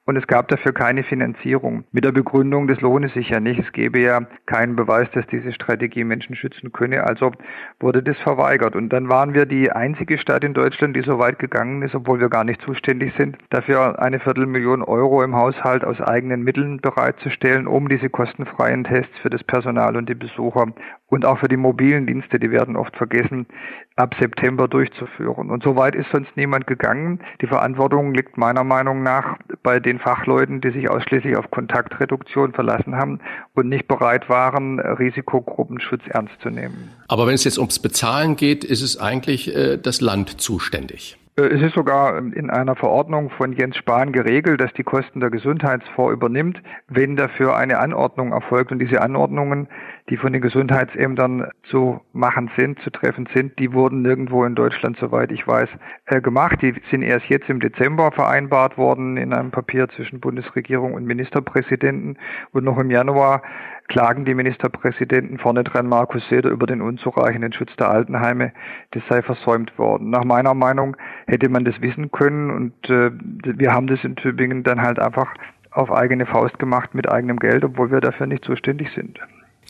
Und 0.07 0.17
es 0.17 0.27
gab 0.27 0.49
dafür 0.49 0.73
keine 0.73 1.05
Finanzierung. 1.05 1.85
Mit 1.93 2.05
der 2.05 2.11
Begründung, 2.11 2.67
das 2.67 2.81
lohne 2.81 3.11
sich 3.11 3.29
ja 3.29 3.39
nicht. 3.39 3.61
Es 3.61 3.71
gebe 3.73 4.01
ja 4.01 4.23
keinen 4.47 4.75
Beweis, 4.75 5.09
dass 5.13 5.25
diese 5.29 5.53
Strategie 5.53 6.03
Menschen 6.03 6.35
schützen 6.35 6.73
könne. 6.73 7.05
Also 7.05 7.31
wurde 7.79 8.03
das 8.03 8.19
verweigert. 8.19 8.75
Und 8.75 8.89
dann 8.89 9.09
waren 9.09 9.35
wir 9.35 9.47
die 9.47 9.71
einzige 9.71 10.19
Stadt 10.19 10.43
in 10.43 10.53
Deutschland, 10.53 10.97
die 10.97 11.03
so 11.03 11.21
weit 11.21 11.39
gegangen 11.39 11.83
ist, 11.83 11.95
obwohl 11.95 12.19
wir 12.19 12.29
gar 12.29 12.43
nicht 12.43 12.61
zuständig 12.63 13.13
sind, 13.17 13.37
dafür 13.51 14.00
eine 14.01 14.19
Viertelmillion 14.19 14.83
Euro 14.83 15.23
im 15.23 15.37
Haushalt 15.37 15.85
aus 15.85 16.01
eigenen 16.01 16.43
Mitteln 16.43 16.81
bereitzustellen, 16.81 17.67
um 17.67 17.89
diese 17.89 18.09
kostenfreien 18.09 18.85
Tests 18.85 19.13
für 19.21 19.31
das 19.31 19.45
Personal 19.45 19.97
und 19.97 20.09
die 20.09 20.15
Besucher 20.15 20.67
und 21.09 21.27
auch 21.27 21.39
für 21.39 21.49
die 21.49 21.57
mobilen 21.57 22.07
Dienste, 22.07 22.39
die 22.39 22.51
werden 22.51 22.77
oft 22.77 22.97
vergessen, 22.97 23.47
ab 23.97 24.15
September 24.19 24.69
durchzuführen. 24.69 25.51
Und 25.51 25.63
so 25.63 25.77
weit 25.77 25.95
ist 25.95 26.09
sonst 26.11 26.35
niemand 26.37 26.67
gegangen. 26.67 27.21
Die 27.43 27.47
Verantwortung 27.47 28.15
liegt 28.15 28.39
meiner 28.39 28.65
Meinung 28.65 29.03
nach 29.03 29.37
bei 29.63 29.81
den 29.81 29.99
Fachleuten, 29.99 30.61
die 30.61 30.71
sich 30.71 30.89
ausschließlich 30.89 31.37
auf 31.37 31.51
Kontaktreduktion 31.51 32.53
verlassen 32.53 32.97
haben 32.97 33.21
und 33.55 33.69
nicht 33.69 33.87
bereit 33.87 34.29
waren, 34.31 34.81
Risikogruppenschutz 34.81 36.03
ernst 36.09 36.41
zu 36.41 36.49
nehmen. 36.49 36.91
Aber 37.09 37.27
wenn 37.27 37.35
es 37.35 37.45
jetzt 37.45 37.59
ums 37.59 37.81
Bezahlen 37.81 38.37
geht, 38.37 38.65
ist 38.65 38.81
es 38.81 38.99
eigentlich 38.99 39.55
äh, 39.55 39.77
das 39.77 40.01
Land 40.01 40.41
zuständig. 40.41 41.20
Äh, 41.37 41.43
es 41.43 41.63
ist 41.63 41.75
sogar 41.75 42.19
in 42.19 42.51
einer 42.51 42.77
Verordnung 42.77 43.31
von 43.31 43.53
Jens 43.53 43.77
Spahn 43.77 44.13
geregelt, 44.13 44.61
dass 44.61 44.73
die 44.75 44.83
Kosten 44.83 45.21
der 45.21 45.31
Gesundheitsfonds 45.31 46.13
übernimmt, 46.13 46.63
wenn 46.89 47.17
dafür 47.17 47.57
eine 47.57 47.79
Anordnung 47.79 48.33
erfolgt. 48.33 48.73
Und 48.73 48.79
diese 48.79 49.01
Anordnungen, 49.01 49.69
die 50.09 50.17
von 50.17 50.33
den 50.33 50.43
Gesundheitsämtern 50.43 51.51
zu 51.65 52.01
machen 52.13 52.51
sind, 52.57 52.81
zu 52.81 52.91
treffen 52.91 53.29
sind, 53.35 53.59
die 53.59 53.73
wurden 53.73 54.03
nirgendwo 54.03 54.45
in 54.45 54.55
Deutschland, 54.55 54.97
soweit 54.99 55.31
ich 55.31 55.47
weiß, 55.47 55.69
äh, 56.07 56.21
gemacht. 56.21 56.61
Die 56.63 56.75
sind 56.91 57.03
erst 57.03 57.27
jetzt 57.27 57.49
im 57.49 57.61
Dezember 57.61 58.11
vereinbart 58.13 58.77
worden 58.77 59.17
in 59.17 59.33
einem 59.33 59.51
Papier 59.51 59.89
zwischen 59.91 60.21
Bundesregierung 60.21 60.95
und 60.95 61.05
Ministerpräsidenten. 61.05 62.19
Und 62.53 62.65
noch 62.65 62.79
im 62.79 62.91
Januar 62.91 63.43
klagen 63.91 64.25
die 64.25 64.35
Ministerpräsidenten 64.35 65.39
vorne 65.39 65.65
dran 65.65 65.87
Markus 65.87 66.23
Söder 66.31 66.49
über 66.49 66.67
den 66.67 66.81
unzureichenden 66.81 67.53
Schutz 67.53 67.75
der 67.77 67.91
Altenheime. 67.91 68.53
Das 68.93 69.03
sei 69.11 69.21
versäumt 69.21 69.77
worden. 69.79 70.11
Nach 70.11 70.25
meiner 70.25 70.55
Meinung 70.55 70.97
hätte 71.27 71.49
man 71.49 71.65
das 71.65 71.81
wissen 71.81 72.11
können 72.13 72.51
und 72.51 72.89
äh, 72.89 73.11
wir 73.13 73.73
haben 73.73 73.89
das 73.89 74.03
in 74.05 74.15
Tübingen 74.15 74.63
dann 74.63 74.81
halt 74.81 75.01
einfach 75.01 75.35
auf 75.73 75.91
eigene 75.91 76.25
Faust 76.25 76.59
gemacht 76.61 76.95
mit 76.95 77.11
eigenem 77.11 77.39
Geld, 77.39 77.65
obwohl 77.65 77.91
wir 77.91 78.01
dafür 78.01 78.27
nicht 78.27 78.45
zuständig 78.45 78.89
sind. 78.95 79.19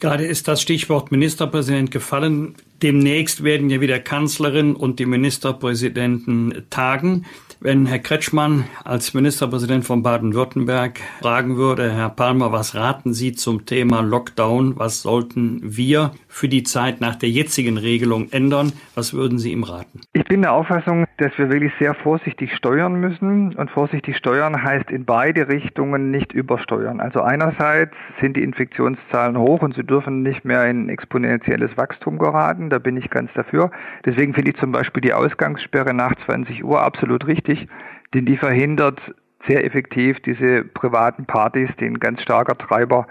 Gerade 0.01 0.25
ist 0.25 0.49
das 0.49 0.61
Stichwort 0.61 1.11
Ministerpräsident 1.11 1.91
gefallen. 1.91 2.55
Demnächst 2.83 3.45
werden 3.45 3.69
ja 3.69 3.83
wieder 3.83 3.99
Kanzlerin 3.99 4.75
und 4.75 4.99
die 4.99 5.07
Ministerpräsidenten 5.07 6.65
tagen. 6.71 7.27
Wenn 7.63 7.85
Herr 7.85 7.99
Kretschmann 7.99 8.65
als 8.85 9.13
Ministerpräsident 9.13 9.85
von 9.85 10.03
Baden-Württemberg 10.03 10.99
fragen 11.21 11.59
würde, 11.59 11.93
Herr 11.93 12.09
Palmer, 12.09 12.53
was 12.53 12.75
raten 12.75 13.13
Sie 13.13 13.33
zum 13.33 13.67
Thema 13.67 14.01
Lockdown? 14.01 14.79
Was 14.79 15.03
sollten 15.03 15.61
wir 15.63 16.13
für 16.27 16.49
die 16.49 16.63
Zeit 16.63 17.03
nach 17.03 17.17
der 17.17 17.29
jetzigen 17.29 17.77
Regelung 17.77 18.29
ändern? 18.31 18.73
Was 18.95 19.13
würden 19.13 19.39
Sie 19.39 19.53
ihm 19.53 19.65
raten? 19.65 20.01
Ich 20.15 20.25
bin 20.25 20.41
der 20.41 20.55
Auffassung, 20.55 21.05
dass 21.19 21.37
wir 21.37 21.51
wirklich 21.51 21.73
sehr 21.79 21.93
vorsichtig 21.93 22.57
steuern 22.57 22.95
müssen. 22.95 23.55
Und 23.55 23.71
vorsichtig 23.71 24.17
steuern 24.17 24.63
heißt 24.63 24.91
in 24.91 25.05
beide 25.05 25.49
Richtungen 25.49 26.11
nicht 26.11 26.33
übersteuern. 26.33 26.99
Also 26.99 27.21
einerseits 27.21 27.93
sind 28.23 28.39
die 28.39 28.43
Infektionszahlen 28.43 29.37
hoch 29.37 29.61
und 29.61 29.75
sie 29.75 29.85
dürfen 29.85 30.23
nicht 30.23 30.47
mehr 30.47 30.65
in 30.65 30.89
exponentielles 30.89 31.77
Wachstum 31.77 32.17
geraten. 32.17 32.70
Da 32.71 32.79
bin 32.79 32.97
ich 32.97 33.11
ganz 33.11 33.31
dafür. 33.35 33.71
Deswegen 34.05 34.35
finde 34.35 34.53
ich 34.53 34.57
zum 34.59 34.73
Beispiel 34.73 35.01
die 35.01 35.13
Ausgangssperre 35.13 35.93
nach 35.93 36.15
20 36.27 36.65
Uhr 36.65 36.83
absolut 36.83 37.27
richtig, 37.27 37.69
denn 38.15 38.27
die 38.27 38.37
verhindert 38.37 39.01
sehr 39.49 39.65
effektiv 39.65 40.21
diese 40.21 40.65
privaten 40.65 41.27
Partys, 41.27 41.71
die 41.79 41.87
ein 41.87 41.99
ganz 41.99 42.23
starker 42.23 42.57
Treiber 42.57 43.07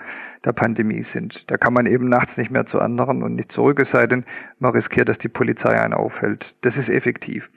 der 0.45 0.53
Pandemie 0.53 1.05
sind. 1.13 1.43
Da 1.47 1.57
kann 1.57 1.73
man 1.73 1.85
eben 1.85 2.07
nachts 2.07 2.37
nicht 2.37 2.51
mehr 2.51 2.65
zu 2.67 2.79
anderen 2.79 3.23
und 3.23 3.35
nicht 3.35 3.51
zurück, 3.51 3.79
es 3.81 3.91
sei 3.91 4.07
denn, 4.07 4.25
man 4.59 4.71
riskiert, 4.71 5.09
dass 5.09 5.17
die 5.17 5.27
Polizei 5.27 5.79
einen 5.79 5.93
aufhält. 5.93 6.45
Das 6.61 6.75
ist 6.75 6.89
effektiv. 6.89 7.49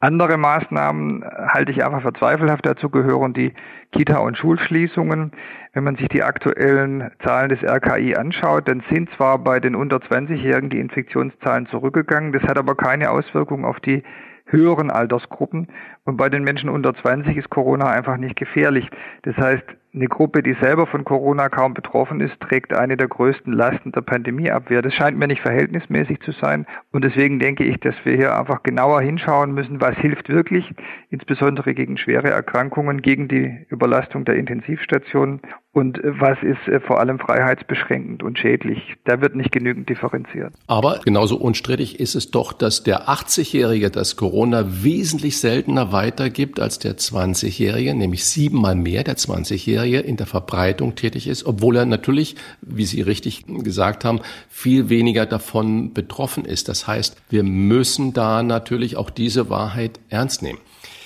Andere 0.00 0.36
Maßnahmen 0.36 1.24
halte 1.24 1.72
ich 1.72 1.84
einfach 1.84 2.02
für 2.02 2.12
zweifelhaft. 2.12 2.64
Dazu 2.64 2.88
gehören 2.88 3.32
die 3.32 3.52
Kita- 3.90 4.18
und 4.18 4.38
Schulschließungen. 4.38 5.32
Wenn 5.72 5.84
man 5.84 5.96
sich 5.96 6.08
die 6.08 6.22
aktuellen 6.22 7.10
Zahlen 7.24 7.48
des 7.48 7.64
RKI 7.64 8.14
anschaut, 8.14 8.68
dann 8.68 8.84
sind 8.90 9.10
zwar 9.16 9.38
bei 9.38 9.58
den 9.58 9.74
unter 9.74 9.96
20-Jährigen 9.96 10.70
die 10.70 10.78
Infektionszahlen 10.78 11.66
zurückgegangen, 11.66 12.32
das 12.32 12.42
hat 12.44 12.58
aber 12.58 12.76
keine 12.76 13.10
Auswirkung 13.10 13.64
auf 13.64 13.80
die 13.80 14.04
höheren 14.46 14.90
Altersgruppen. 14.90 15.68
Und 16.08 16.16
bei 16.16 16.30
den 16.30 16.42
Menschen 16.42 16.70
unter 16.70 16.94
20 16.94 17.36
ist 17.36 17.50
Corona 17.50 17.90
einfach 17.90 18.16
nicht 18.16 18.34
gefährlich. 18.34 18.88
Das 19.24 19.36
heißt, 19.36 19.64
eine 19.94 20.06
Gruppe, 20.06 20.42
die 20.42 20.54
selber 20.60 20.86
von 20.86 21.04
Corona 21.04 21.50
kaum 21.50 21.74
betroffen 21.74 22.20
ist, 22.20 22.38
trägt 22.40 22.72
eine 22.72 22.96
der 22.96 23.08
größten 23.08 23.52
Lasten 23.52 23.92
der 23.92 24.00
Pandemieabwehr. 24.00 24.80
Das 24.80 24.94
scheint 24.94 25.18
mir 25.18 25.26
nicht 25.26 25.42
verhältnismäßig 25.42 26.20
zu 26.20 26.32
sein. 26.32 26.66
Und 26.92 27.04
deswegen 27.04 27.38
denke 27.38 27.64
ich, 27.64 27.78
dass 27.80 27.94
wir 28.04 28.16
hier 28.16 28.38
einfach 28.38 28.62
genauer 28.62 29.02
hinschauen 29.02 29.52
müssen, 29.52 29.82
was 29.82 29.96
hilft 29.96 30.28
wirklich, 30.30 30.64
insbesondere 31.10 31.74
gegen 31.74 31.98
schwere 31.98 32.30
Erkrankungen, 32.30 33.02
gegen 33.02 33.28
die 33.28 33.66
Überlastung 33.68 34.24
der 34.24 34.36
Intensivstationen 34.36 35.40
und 35.72 36.00
was 36.02 36.38
ist 36.42 36.66
äh, 36.66 36.80
vor 36.80 37.00
allem 37.00 37.18
freiheitsbeschränkend 37.18 38.22
und 38.22 38.38
schädlich. 38.38 38.96
Da 39.04 39.20
wird 39.20 39.36
nicht 39.36 39.52
genügend 39.52 39.88
differenziert. 39.88 40.52
Aber 40.66 41.00
genauso 41.04 41.36
unstrittig 41.36 42.00
ist 42.00 42.14
es 42.14 42.30
doch, 42.30 42.52
dass 42.52 42.82
der 42.82 43.08
80-Jährige 43.08 43.90
das 43.90 44.16
Corona 44.16 44.64
wesentlich 44.82 45.38
seltener 45.38 45.92
weitergibt 45.98 46.60
als 46.60 46.78
der 46.78 46.96
20-Jährige, 46.96 47.92
nämlich 47.92 48.24
siebenmal 48.24 48.76
mehr 48.76 49.02
der 49.02 49.16
20-Jährige 49.16 49.98
in 49.98 50.16
der 50.16 50.26
Verbreitung 50.26 50.94
tätig 50.94 51.26
ist, 51.26 51.44
obwohl 51.44 51.76
er 51.76 51.86
natürlich, 51.86 52.36
wie 52.60 52.84
Sie 52.84 53.02
richtig 53.02 53.46
gesagt 53.48 54.04
haben, 54.04 54.20
viel 54.48 54.90
weniger 54.90 55.26
davon 55.26 55.92
betroffen 55.92 56.44
ist. 56.44 56.68
Das 56.68 56.86
heißt, 56.86 57.20
wir 57.30 57.42
müssen 57.42 58.12
da 58.12 58.44
natürlich 58.44 58.96
auch 58.96 59.10
diese 59.10 59.50
Wahrheit 59.50 59.98
ernst 60.08 60.40
nehmen. 60.40 60.60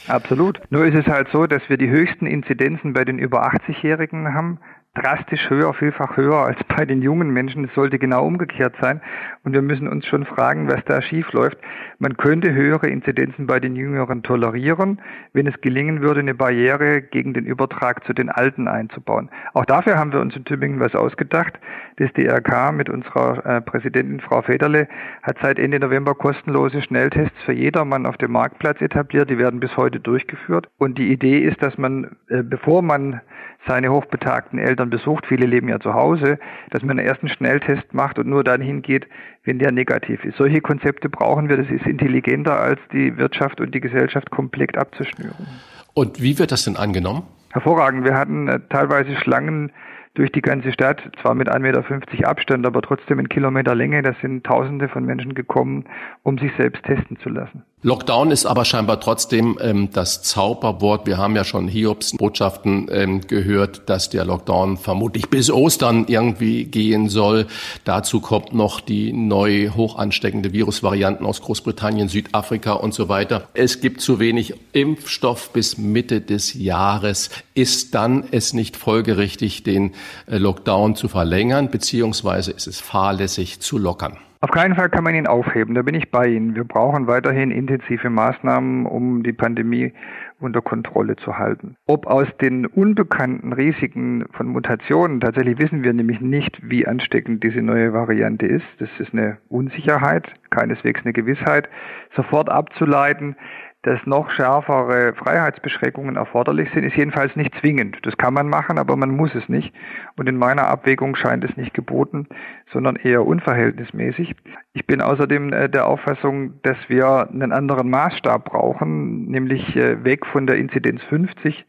Absolut. 0.09 0.61
Nur 0.69 0.85
ist 0.85 0.95
es 0.95 1.07
halt 1.07 1.29
so, 1.33 1.47
dass 1.47 1.63
wir 1.69 1.79
die 1.79 1.89
höchsten 1.89 2.27
Inzidenzen 2.27 2.93
bei 2.93 3.07
den 3.07 3.19
über 3.19 3.47
80-Jährigen 3.47 4.35
haben 4.35 4.59
drastisch 4.95 5.49
höher, 5.49 5.73
vielfach 5.73 6.17
höher 6.17 6.37
als 6.37 6.59
bei 6.77 6.85
den 6.85 7.03
jungen 7.03 7.31
Menschen. 7.31 7.65
Es 7.65 7.75
sollte 7.75 7.99
genau 7.99 8.27
umgekehrt 8.27 8.75
sein. 8.81 9.01
Und 9.45 9.55
wir 9.55 9.63
müssen 9.63 9.89
uns 9.89 10.07
schon 10.07 10.27
fragen, 10.27 10.69
was 10.69 10.85
da 10.85 11.01
schief 11.01 11.33
läuft. 11.33 11.59
Man 11.99 12.17
könnte 12.17 12.53
höhere 12.53 12.89
Inzidenzen 12.89 13.47
bei 13.47 13.59
den 13.59 13.75
Jüngeren 13.75 14.23
tolerieren, 14.23 15.01
wenn 15.33 15.47
es 15.47 15.61
gelingen 15.61 16.03
würde, 16.03 16.21
eine 16.21 16.35
Barriere 16.35 17.01
gegen 17.01 17.33
den 17.33 17.47
Übertrag 17.47 18.05
zu 18.05 18.13
den 18.13 18.29
Alten 18.29 18.69
einzubauen. 18.69 19.31
Auch 19.55 19.65
dafür 19.65 19.99
haben 19.99 20.13
wir 20.13 20.21
uns 20.21 20.37
in 20.37 20.45
Tübingen 20.45 20.81
was 20.81 20.95
ausgedacht. 20.95 21.59
Das 21.97 22.13
DRK 22.13 22.73
mit 22.73 22.89
unserer 22.89 23.45
äh, 23.45 23.61
Präsidentin 23.61 24.21
Frau 24.21 24.43
Federle 24.43 24.89
hat 25.23 25.39
seit 25.43 25.59
Ende 25.59 25.81
November 25.81 26.15
kostenlose 26.15 26.83
Schnelltests 26.83 27.41
für 27.45 27.53
jedermann 27.53 28.07
auf 28.07 28.17
dem 28.17 28.33
Marktplatz 28.33 28.81
etabliert. 28.81 29.31
Die 29.31 29.39
werden 29.39 29.61
bis 29.61 29.77
heute 29.77 30.01
durchgeführt. 30.01 30.69
Und 30.79 30.99
die 30.99 31.13
Idee 31.13 31.39
ist, 31.39 31.63
dass 31.63 31.79
man, 31.79 32.17
äh, 32.29 32.43
bevor 32.43 32.83
man 32.83 33.21
seine 33.67 33.93
hochbetagten 33.93 34.59
Eltern 34.59 34.82
besucht, 34.91 35.27
viele 35.27 35.47
leben 35.47 35.69
ja 35.69 35.81
zu 35.81 35.95
Hause, 35.95 36.39
dass 36.71 36.83
man 36.83 36.99
einen 36.99 37.07
ersten 37.07 37.29
Schnelltest 37.29 37.93
macht 37.93 38.19
und 38.19 38.27
nur 38.27 38.45
dann 38.45 38.61
hingeht, 38.61 39.07
wenn 39.45 39.59
der 39.59 39.73
negativ 39.73 40.25
ist. 40.25 40.37
Solche 40.37 40.61
Konzepte 40.61 41.09
brauchen 41.09 41.49
wir. 41.49 41.57
Das 41.57 41.71
ist 41.71 41.87
intelligenter, 41.87 42.59
als 42.59 42.81
die 42.93 43.17
Wirtschaft 43.17 43.61
und 43.61 43.75
die 43.75 43.81
Gesellschaft 43.81 44.31
komplett 44.31 44.77
abzuschnüren. 44.77 45.47
Und 45.95 46.23
wie 46.23 46.39
wird 46.39 46.53
das 46.53 46.65
denn 46.65 46.77
angenommen? 46.77 47.25
Hervorragend. 47.51 48.05
Wir 48.05 48.15
hatten 48.15 48.49
äh, 48.49 48.61
teilweise 48.71 49.15
Schlangen 49.17 49.73
durch 50.15 50.31
die 50.33 50.43
ganze 50.43 50.73
Stadt, 50.73 51.03
zwar 51.21 51.35
mit 51.35 51.51
1,50 51.51 51.61
Meter 51.61 52.29
Abstand, 52.29 52.67
aber 52.67 52.83
trotzdem 52.83 53.19
in 53.19 53.29
Kilometer 53.29 53.75
Länge. 53.75 54.03
Da 54.03 54.15
sind 54.21 54.45
Tausende 54.45 54.89
von 54.89 55.05
Menschen 55.05 55.35
gekommen, 55.35 55.85
um 56.23 56.39
sich 56.39 56.53
selbst 56.57 56.83
testen 56.85 57.19
zu 57.19 57.29
lassen. 57.29 57.65
Lockdown 57.85 58.31
ist 58.31 58.47
aber 58.47 58.65
scheinbar 58.65 59.01
trotzdem 59.01 59.59
ähm, 59.61 59.89
das 59.93 60.23
Zauberwort. 60.23 61.05
Wir 61.05 61.19
haben 61.19 61.35
ja 61.35 61.43
schon 61.43 61.67
Hiobs 61.67 62.17
Botschaften 62.17 62.89
ähm, 62.93 63.23
gehört, 63.27 63.83
dass 63.87 64.09
der 64.09 64.25
Lockdown 64.25 64.77
vermutlich 64.77 65.29
bis 65.29 65.51
Ostern 65.51 66.05
irgendwie 66.07 66.65
gehen 66.65 67.09
soll. 67.09 67.49
Dazu 67.83 68.21
kommt 68.21 68.55
noch 68.55 68.79
die 68.79 69.13
neu 69.13 69.71
hoch 69.71 69.97
ansteckende 69.97 70.53
Virusvarianten 70.53 71.27
aus 71.27 71.43
Großbritannien, 71.43 72.09
Südafrika 72.09 72.75
und 72.75 72.95
so 72.95 73.09
weiter. 73.09 73.49
Es 73.53 73.81
gibt 73.81 74.01
zu 74.01 74.21
wenig 74.21 74.55
Impfstoff 74.71 75.53
bis 75.53 75.77
Mitte 75.77 76.21
des 76.21 76.55
Jahres. 76.55 77.31
Ist 77.55 77.97
dann 77.97 78.23
es 78.31 78.53
nicht 78.53 78.77
folgerichtig, 78.77 79.65
den 79.65 79.95
äh, 80.29 80.39
Lockdown 80.39 80.95
zu 80.95 81.09
verlängern, 81.09 81.69
beziehungsweise 81.69 82.53
ist 82.53 82.69
es 82.69 82.79
fahrlässig 82.79 83.59
zu 83.59 83.77
lockern? 83.77 84.19
Auf 84.45 84.51
keinen 84.51 84.75
Fall 84.75 84.91
kann 84.91 85.05
man 85.05 85.15
ihn 85.15 85.29
aufheben, 85.29 85.77
da 85.77 85.83
bin 85.83 85.95
ich 85.95 86.11
bei 86.11 86.27
Ihnen. 86.27 86.57
Wir 86.57 86.65
brauchen 86.65 87.07
weiterhin 87.07 87.53
intensive 87.53 88.11
Maßnahmen, 88.11 88.87
um 88.87 89.23
die 89.23 89.33
Pandemie 89.33 89.93
unter 90.41 90.61
Kontrolle 90.61 91.15
zu 91.15 91.39
halten. 91.39 91.77
Ob 91.87 92.09
aus 92.09 92.27
den 92.41 92.67
unbekannten 92.67 93.53
Risiken 93.53 94.25
von 94.33 94.49
Mutationen, 94.49 95.21
tatsächlich 95.21 95.61
wissen 95.61 95.85
wir 95.85 95.93
nämlich 95.93 96.21
nicht, 96.21 96.59
wie 96.69 96.89
ansteckend 96.89 97.45
diese 97.45 97.63
neue 97.63 97.93
Variante 97.93 98.47
ist. 98.47 98.67
Das 98.81 98.89
ist 98.99 99.13
eine 99.13 99.39
Unsicherheit, 99.49 100.27
keineswegs 100.51 101.03
eine 101.05 101.13
Gewissheit, 101.13 101.69
sofort 102.17 102.51
abzuleiten, 102.51 103.37
dass 103.83 103.99
noch 104.07 104.31
schärfere 104.31 105.13
Freiheitsbeschränkungen 105.15 106.17
erforderlich 106.17 106.71
sind, 106.73 106.85
ist 106.85 106.97
jedenfalls 106.97 107.35
nicht 107.35 107.53
zwingend. 107.61 107.99
Das 108.03 108.17
kann 108.17 108.33
man 108.33 108.49
machen, 108.49 108.79
aber 108.79 108.97
man 108.97 109.11
muss 109.11 109.35
es 109.35 109.49
nicht. 109.49 109.75
Und 110.17 110.29
in 110.29 110.37
meiner 110.37 110.69
Abwägung 110.69 111.17
scheint 111.17 111.43
es 111.43 111.57
nicht 111.57 111.75
geboten, 111.75 112.29
sondern 112.73 112.97
eher 112.97 113.27
unverhältnismäßig. 113.27 114.37
Ich 114.73 114.87
bin 114.87 115.01
außerdem 115.01 115.53
äh, 115.53 115.69
der 115.69 115.89
Auffassung, 115.89 116.63
dass 116.63 116.77
wir 116.89 117.29
einen 117.29 117.53
anderen 117.53 117.91
Maßstab 117.91 118.45
brauchen, 118.45 119.27
nämlich 119.27 119.75
äh, 119.75 120.05
weg 120.05 120.27
von 120.27 120.47
der 120.47 120.57
Inzidenz 120.57 121.03
50 121.05 121.67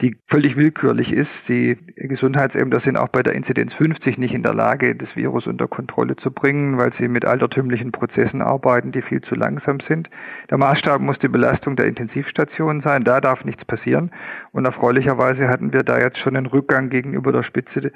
die 0.00 0.16
völlig 0.28 0.56
willkürlich 0.56 1.12
ist. 1.12 1.30
Die 1.48 1.76
Gesundheitsämter 1.96 2.80
sind 2.80 2.96
auch 2.96 3.08
bei 3.08 3.22
der 3.22 3.34
Inzidenz 3.34 3.72
50 3.74 4.18
nicht 4.18 4.34
in 4.34 4.42
der 4.42 4.54
Lage, 4.54 4.96
das 4.96 5.14
Virus 5.14 5.46
unter 5.46 5.68
Kontrolle 5.68 6.16
zu 6.16 6.32
bringen, 6.32 6.78
weil 6.78 6.92
sie 6.98 7.06
mit 7.08 7.24
altertümlichen 7.24 7.92
Prozessen 7.92 8.42
arbeiten, 8.42 8.90
die 8.92 9.02
viel 9.02 9.20
zu 9.22 9.34
langsam 9.34 9.78
sind. 9.86 10.10
Der 10.50 10.58
Maßstab 10.58 11.00
muss 11.00 11.18
die 11.20 11.28
Belastung 11.28 11.76
der 11.76 11.86
Intensivstationen 11.86 12.82
sein. 12.82 13.04
Da 13.04 13.20
darf 13.20 13.44
nichts 13.44 13.64
passieren. 13.64 14.10
Und 14.50 14.64
erfreulicherweise 14.64 15.48
hatten 15.48 15.72
wir 15.72 15.82
da 15.82 15.98
jetzt 15.98 16.18
schon 16.18 16.36
einen 16.36 16.46
Rückgang 16.46 16.90
gegenüber 16.90 17.32
der 17.32 17.44
Spitze 17.44 17.92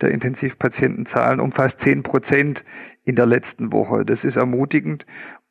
der 0.00 0.10
Intensivpatientenzahlen 0.12 1.40
um 1.40 1.52
fast 1.52 1.76
10 1.84 2.04
Prozent 2.04 2.62
in 3.04 3.16
der 3.16 3.26
letzten 3.26 3.72
Woche. 3.72 4.04
Das 4.04 4.22
ist 4.22 4.36
ermutigend 4.36 5.04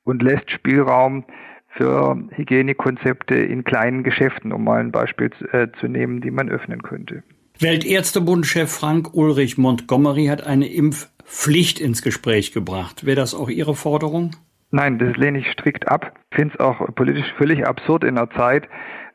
und 0.04 0.22
lässt 0.22 0.50
Spielraum 0.50 1.26
für 1.70 2.18
Hygienekonzepte 2.32 3.36
in 3.36 3.64
kleinen 3.64 4.04
Geschäften, 4.04 4.52
um 4.52 4.64
mal 4.64 4.80
ein 4.80 4.92
Beispiel 4.92 5.32
äh, 5.52 5.68
zu 5.80 5.88
nehmen, 5.88 6.22
die 6.22 6.32
man 6.32 6.50
öffnen 6.50 6.82
könnte. 6.82 7.24
Weltärztebundchef 7.60 8.72
Frank 8.72 9.14
Ulrich 9.14 9.58
Montgomery 9.58 10.28
hat 10.28 10.46
eine 10.46 10.68
Impfpflicht 10.68 11.80
ins 11.80 12.02
Gespräch 12.02 12.54
gebracht. 12.54 13.06
Wäre 13.06 13.18
das 13.18 13.36
auch 13.36 13.50
Ihre 13.50 13.76
Forderung? 13.76 14.36
Nein, 14.72 15.00
das 15.00 15.18
lehne 15.18 15.40
ich 15.40 15.52
strikt 15.52 15.88
ab. 15.88 16.14
Ich 16.32 16.38
finde 16.38 16.54
es 16.54 16.60
auch 16.60 16.80
politisch 16.96 17.34
völlig 17.38 17.66
absurd 17.66 18.04
in 18.04 18.18
einer 18.18 18.30
Zeit, 18.30 18.68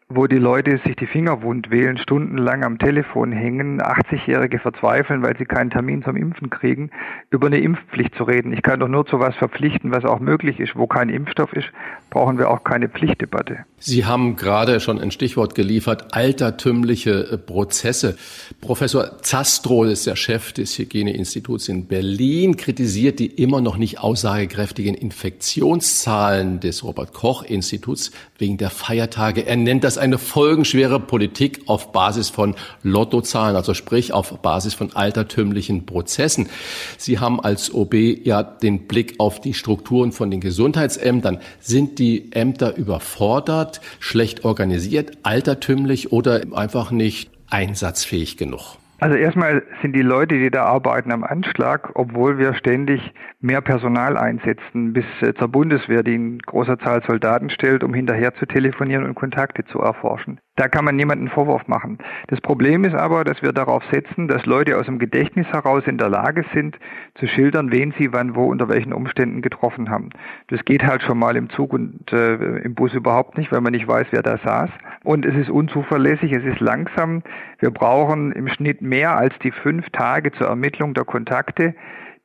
wo 0.09 0.27
die 0.27 0.39
Leute 0.39 0.79
sich 0.85 0.97
die 0.97 1.07
Finger 1.07 1.43
wund 1.43 1.71
wählen, 1.71 1.97
stundenlang 1.97 2.63
am 2.63 2.79
Telefon 2.79 3.33
hängen, 3.33 3.81
80-Jährige 3.81 4.59
verzweifeln, 4.59 5.23
weil 5.23 5.37
sie 5.37 5.47
keinen 5.47 5.71
Termin 5.71 6.03
zum 6.03 6.17
Impfen 6.17 6.51
kriegen, 6.51 6.91
über 7.31 7.47
eine 7.47 7.59
Impfpflicht 7.59 8.15
zu 8.15 8.25
reden. 8.25 8.53
Ich 8.53 8.63
kann 8.63 8.81
doch 8.81 8.89
nur 8.89 9.07
zu 9.07 9.19
was 9.19 9.35
verpflichten, 9.37 9.93
was 9.93 10.05
auch 10.05 10.21
möglich 10.21 10.61
ist. 10.61 10.77
Wo 10.77 10.87
kein 10.87 11.09
Impfstoff 11.09 11.53
ist, 11.55 11.71
brauchen 12.11 12.39
wir 12.39 12.51
auch 12.51 12.65
keine 12.65 12.89
Pflichtdebatte. 12.89 13.65
Sie 13.87 14.07
haben 14.07 14.37
gerade 14.37 14.81
schon 14.81 14.99
ein 14.99 15.11
Stichwort 15.11 15.55
geliefert, 15.55 16.15
altertümliche 16.15 17.33
äh, 17.33 17.37
Prozesse. 17.37 18.17
Professor 18.63 19.19
Zastrow 19.21 19.85
ist 19.85 20.07
der 20.07 20.17
Chef 20.17 20.55
des 20.55 20.79
Hygieneinstituts 20.79 21.69
in 21.69 21.85
Berlin, 21.85 22.57
kritisiert 22.57 23.19
die 23.19 23.27
immer 23.27 23.61
noch 23.61 23.77
nicht 23.77 23.99
aussagekräftigen 24.01 24.95
Infektionszahlen 24.95 26.61
des 26.61 26.83
Robert 26.83 27.13
Koch 27.13 27.43
Instituts 27.43 28.11
wegen 28.39 28.57
der 28.57 28.71
Feiertage. 28.71 29.47
Er 29.47 29.57
nennt 29.57 29.85
das 29.85 29.99
eine 29.99 30.17
folgenschwere 30.17 30.99
Politik 30.99 31.65
auf 31.67 31.93
Basis 31.93 32.31
von 32.31 32.55
Lottozahlen, 32.83 33.55
also 33.55 33.75
sprich 33.75 34.15
auf 34.15 34.31
Basis 34.39 34.73
von 34.73 34.97
altertümlichen 34.97 35.85
Prozessen. 35.85 36.49
Sie 36.97 37.19
haben 37.19 37.39
als 37.39 37.75
OB 37.75 37.93
ja 38.25 38.43
den 38.43 38.87
Blick 38.87 39.17
auf 39.19 39.43
die 39.43 39.53
Strukturen 39.53 40.13
von 40.13 40.31
den 40.31 40.41
Gesundheitsämtern. 40.41 41.39
Sind 41.61 41.99
die 41.99 42.33
Ämter 42.33 42.77
überfordert, 42.77 43.74
schlecht 44.01 44.45
organisiert, 44.45 45.19
altertümlich 45.23 46.13
oder 46.13 46.43
einfach 46.55 46.91
nicht 46.91 47.31
einsatzfähig 47.51 48.37
genug? 48.37 48.79
Also 49.01 49.17
erstmal 49.17 49.63
sind 49.83 49.95
die 49.95 50.03
Leute, 50.03 50.37
die 50.37 50.51
da 50.51 50.65
arbeiten, 50.65 51.13
am 51.13 51.25
Anschlag, 51.25 51.91
obwohl 51.95 52.39
wir 52.39 52.55
ständig 52.55 53.03
mehr 53.41 53.61
Personal 53.61 54.17
einsetzen, 54.17 54.93
bis 54.93 55.05
äh, 55.21 55.35
zur 55.35 55.49
Bundeswehr, 55.49 56.03
die 56.03 56.15
in 56.15 56.39
großer 56.39 56.79
Zahl 56.79 57.03
Soldaten 57.07 57.51
stellt, 57.51 57.85
um 57.85 57.93
hinterher 57.93 58.35
zu 58.37 58.47
telefonieren 58.47 59.05
und 59.05 59.15
Kontakte 59.15 59.65
zu 59.65 59.81
erforschen. 59.81 60.41
Da 60.57 60.69
kann 60.69 60.85
man 60.85 60.95
niemanden 60.95 61.29
Vorwurf 61.29 61.67
machen. 61.67 61.99
Das 62.29 62.41
Problem 62.41 62.85
ist 62.85 62.95
aber, 62.95 63.25
dass 63.25 63.43
wir 63.43 63.53
darauf 63.53 63.83
setzen, 63.91 64.29
dass 64.29 64.47
Leute 64.47 64.79
aus 64.79 64.87
dem 64.87 65.01
Gedächtnis 65.01 65.49
heraus 65.49 65.83
in 65.87 65.99
der 65.99 66.09
Lage 66.09 66.45
sind, 66.55 66.79
zu 67.17 67.27
schildern, 67.27 67.73
wen 67.73 67.93
sie 67.99 68.13
wann 68.13 68.37
wo 68.37 68.45
unter 68.45 68.69
welchen 68.69 68.93
Umständen 68.93 69.43
getroffen 69.43 69.91
haben. 69.91 70.11
Das 70.49 70.65
geht 70.65 70.85
halt 70.85 71.03
schon 71.03 71.19
mal 71.19 71.35
im 71.35 71.51
Zug 71.51 71.73
und 71.73 72.13
äh, 72.13 72.59
im 72.59 72.75
Bus 72.75 72.95
überhaupt 72.95 73.37
nicht, 73.37 73.51
weil 73.51 73.63
man 73.63 73.73
nicht 73.73 73.89
weiß, 73.89 74.07
wer 74.13 74.23
da 74.23 74.39
saß. 74.39 74.71
Und 75.03 75.27
es 75.27 75.35
ist 75.35 75.51
unzuverlässig, 75.51 76.31
es 76.31 76.45
ist 76.45 76.61
langsam. 76.61 77.23
Wir 77.59 77.73
brauchen 77.73 78.31
im 78.31 78.47
Schnitt 78.47 78.81
mehr 78.81 79.17
als 79.17 79.37
die 79.43 79.51
fünf 79.51 79.91
Tage 79.91 80.31
zur 80.33 80.47
Ermittlung 80.47 80.95
der 80.95 81.05
Kontakte 81.05 81.75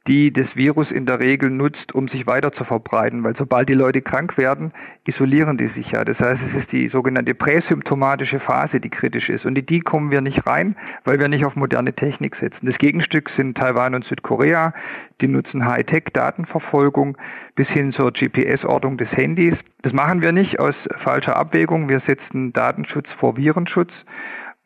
die 0.08 0.32
das 0.32 0.48
Virus 0.56 0.90
in 0.92 1.06
der 1.06 1.20
Regel 1.20 1.50
nutzt, 1.50 1.94
um 1.94 2.08
sich 2.08 2.26
weiter 2.26 2.52
zu 2.54 2.64
verbreiten. 2.64 3.24
Weil 3.24 3.36
sobald 3.38 3.70
die 3.70 3.74
Leute 3.74 4.02
krank 4.02 4.38
werden, 4.38 4.72
isolieren 5.06 5.58
die 5.58 5.68
sich 5.68 5.92
ja. 5.92 6.04
Das 6.04 6.20
heißt, 6.20 6.42
es 6.50 6.62
ist 6.62 6.72
die 6.72 6.88
sogenannte 6.90 7.36
präsymptomatische 7.36 8.40
Phase, 8.40 8.80
die 8.80 8.90
kritisch 8.90 9.30
ist. 9.30 9.46
Und 9.46 9.58
in 9.58 9.66
die 9.66 9.82
kommen 9.82 10.10
wir 10.10 10.22
nicht 10.22 10.48
rein, 10.48 10.76
weil 11.04 11.20
wir 11.20 11.28
nicht 11.28 11.46
auf 11.46 11.56
moderne 11.56 11.94
Technik 11.94 12.36
setzen. 12.38 12.66
Das 12.66 12.78
Gegenstück 12.78 13.30
sind 13.36 13.58
Taiwan 13.58 13.94
und 13.94 14.06
Südkorea. 14.06 14.74
Die 15.22 15.28
nutzen 15.28 15.66
Hightech-Datenverfolgung 15.66 17.18
bis 17.56 17.68
hin 17.68 17.92
zur 17.92 18.12
GPS-Ortung 18.12 18.98
des 18.98 19.12
Handys. 19.12 19.56
Das 19.82 19.94
machen 19.94 20.22
wir 20.22 20.32
nicht 20.32 20.60
aus 20.60 20.76
falscher 21.04 21.36
Abwägung. 21.36 21.90
Wir 21.90 22.02
setzen 22.08 22.54
Datenschutz 22.54 23.08
vor 23.20 23.36
Virenschutz. 23.36 23.92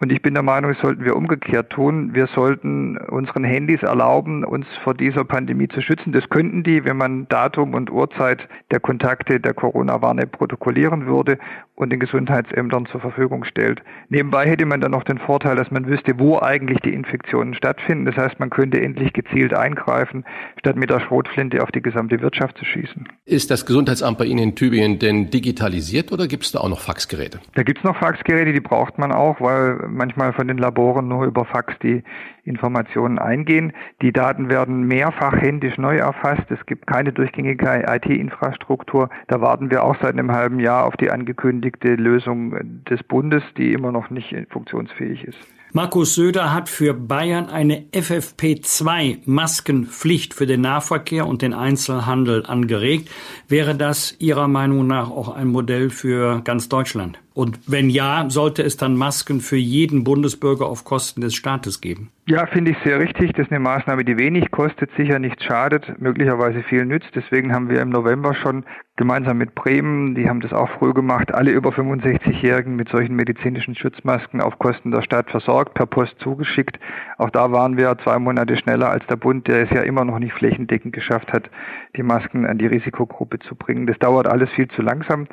Und 0.03 0.11
ich 0.11 0.21
bin 0.21 0.33
der 0.33 0.43
Meinung, 0.43 0.73
das 0.73 0.81
sollten 0.81 1.05
wir 1.05 1.15
umgekehrt 1.15 1.69
tun. 1.69 2.13
Wir 2.13 2.27
sollten 2.27 2.97
unseren 2.97 3.45
Handys 3.45 3.83
erlauben, 3.83 4.43
uns 4.43 4.67
vor 4.83 4.93
dieser 4.93 5.23
Pandemie 5.23 5.69
zu 5.69 5.79
schützen. 5.79 6.11
Das 6.11 6.27
könnten 6.29 6.61
die, 6.61 6.83
wenn 6.83 6.97
man 6.97 7.25
Datum 7.29 7.73
und 7.73 7.89
Uhrzeit 7.89 8.49
der 8.69 8.81
Kontakte 8.81 9.39
der 9.39 9.53
Corona-Warne 9.53 10.27
protokollieren 10.27 11.05
würde 11.05 11.37
und 11.75 11.89
den 11.89 12.01
Gesundheitsämtern 12.01 12.85
zur 12.85 12.99
Verfügung 12.99 13.45
stellt. 13.45 13.81
Nebenbei 14.09 14.45
hätte 14.47 14.65
man 14.65 14.81
dann 14.81 14.91
noch 14.91 15.03
den 15.03 15.17
Vorteil, 15.19 15.55
dass 15.55 15.71
man 15.71 15.87
wüsste, 15.87 16.19
wo 16.19 16.37
eigentlich 16.37 16.79
die 16.79 16.93
Infektionen 16.93 17.53
stattfinden. 17.53 18.05
Das 18.05 18.17
heißt, 18.17 18.39
man 18.39 18.49
könnte 18.49 18.81
endlich 18.81 19.13
gezielt 19.13 19.53
eingreifen, 19.53 20.25
statt 20.59 20.75
mit 20.75 20.89
der 20.89 20.99
Schrotflinte 20.99 21.63
auf 21.63 21.71
die 21.71 21.81
gesamte 21.81 22.19
Wirtschaft 22.21 22.57
zu 22.57 22.65
schießen. 22.65 23.07
Ist 23.25 23.49
das 23.49 23.65
Gesundheitsamt 23.65 24.17
bei 24.17 24.25
Ihnen 24.25 24.43
in 24.43 24.55
Tübingen 24.55 24.99
denn 24.99 25.29
digitalisiert 25.29 26.11
oder 26.11 26.27
gibt 26.27 26.43
es 26.43 26.51
da 26.51 26.59
auch 26.59 26.69
noch 26.69 26.81
Faxgeräte? 26.81 27.39
Da 27.55 27.63
gibt 27.63 27.79
es 27.79 27.83
noch 27.83 27.97
Faxgeräte, 27.97 28.53
die 28.53 28.59
braucht 28.59 28.97
man 28.99 29.11
auch, 29.11 29.41
weil 29.41 29.77
manchmal 29.93 30.33
von 30.33 30.47
den 30.47 30.57
Laboren 30.57 31.07
nur 31.07 31.25
über 31.25 31.45
Fax 31.45 31.73
die 31.81 32.03
Informationen 32.43 33.19
eingehen. 33.19 33.73
Die 34.01 34.11
Daten 34.11 34.49
werden 34.49 34.83
mehrfach 34.83 35.33
händisch 35.33 35.77
neu 35.77 35.97
erfasst. 35.97 36.49
Es 36.49 36.65
gibt 36.65 36.87
keine 36.87 37.13
durchgängige 37.13 37.85
IT-Infrastruktur. 37.87 39.09
Da 39.27 39.41
warten 39.41 39.71
wir 39.71 39.83
auch 39.83 39.95
seit 40.01 40.13
einem 40.13 40.31
halben 40.31 40.59
Jahr 40.59 40.85
auf 40.85 40.97
die 40.97 41.11
angekündigte 41.11 41.95
Lösung 41.95 42.83
des 42.89 43.03
Bundes, 43.03 43.43
die 43.57 43.73
immer 43.73 43.91
noch 43.91 44.09
nicht 44.09 44.35
funktionsfähig 44.49 45.23
ist. 45.23 45.39
Markus 45.75 46.13
Söder 46.13 46.53
hat 46.53 46.69
für 46.69 46.93
Bayern 46.93 47.49
eine 47.49 47.85
FFP2-Maskenpflicht 47.93 50.35
für 50.35 50.45
den 50.45 50.61
Nahverkehr 50.61 51.25
und 51.25 51.41
den 51.41 51.55
Einzelhandel 51.55 52.45
angeregt. 52.45 53.09
Wäre 53.47 53.73
das 53.73 54.15
Ihrer 54.19 54.47
Meinung 54.47 54.85
nach 54.85 55.09
auch 55.09 55.35
ein 55.35 55.47
Modell 55.47 55.89
für 55.89 56.41
ganz 56.43 56.69
Deutschland? 56.69 57.22
Und 57.33 57.59
wenn 57.71 57.89
ja, 57.89 58.25
sollte 58.29 58.61
es 58.61 58.77
dann 58.77 58.95
Masken 58.95 59.39
für 59.39 59.57
jeden 59.57 60.03
Bundesbürger 60.03 60.67
auf 60.67 60.83
Kosten 60.83 61.21
des 61.21 61.33
Staates 61.33 61.81
geben? 61.81 62.11
Ja, 62.25 62.45
finde 62.45 62.71
ich 62.71 62.77
sehr 62.85 62.99
richtig. 62.99 63.33
Das 63.33 63.47
ist 63.47 63.51
eine 63.51 63.59
Maßnahme, 63.59 64.05
die 64.05 64.17
wenig 64.17 64.49
kostet, 64.51 64.91
sicher 64.95 65.19
nichts 65.19 65.43
schadet, 65.43 65.99
möglicherweise 65.99 66.63
viel 66.63 66.85
nützt. 66.85 67.09
Deswegen 67.15 67.53
haben 67.53 67.69
wir 67.69 67.81
im 67.81 67.89
November 67.89 68.33
schon 68.33 68.63
gemeinsam 68.95 69.39
mit 69.39 69.55
Bremen, 69.55 70.13
die 70.13 70.29
haben 70.29 70.39
das 70.39 70.53
auch 70.53 70.69
früh 70.77 70.93
gemacht, 70.93 71.33
alle 71.33 71.51
über 71.51 71.71
65-Jährigen 71.71 72.75
mit 72.75 72.89
solchen 72.89 73.15
medizinischen 73.15 73.75
Schutzmasken 73.75 74.39
auf 74.39 74.59
Kosten 74.59 74.91
der 74.91 75.01
Stadt 75.01 75.31
versorgt, 75.31 75.73
per 75.73 75.87
Post 75.87 76.15
zugeschickt. 76.19 76.79
Auch 77.17 77.31
da 77.31 77.51
waren 77.51 77.75
wir 77.75 77.97
zwei 78.03 78.19
Monate 78.19 78.55
schneller 78.55 78.89
als 78.89 79.05
der 79.07 79.15
Bund, 79.15 79.47
der 79.47 79.63
es 79.63 79.71
ja 79.71 79.81
immer 79.81 80.05
noch 80.05 80.19
nicht 80.19 80.33
flächendeckend 80.33 80.93
geschafft 80.93 81.33
hat, 81.33 81.49
die 81.97 82.03
Masken 82.03 82.45
an 82.45 82.59
die 82.59 82.67
Risikogruppe 82.67 83.39
zu 83.39 83.55
bringen. 83.55 83.87
Das 83.87 83.97
dauert 83.97 84.27
alles 84.27 84.49
viel 84.51 84.67
zu 84.69 84.83
langsam. 84.83 85.27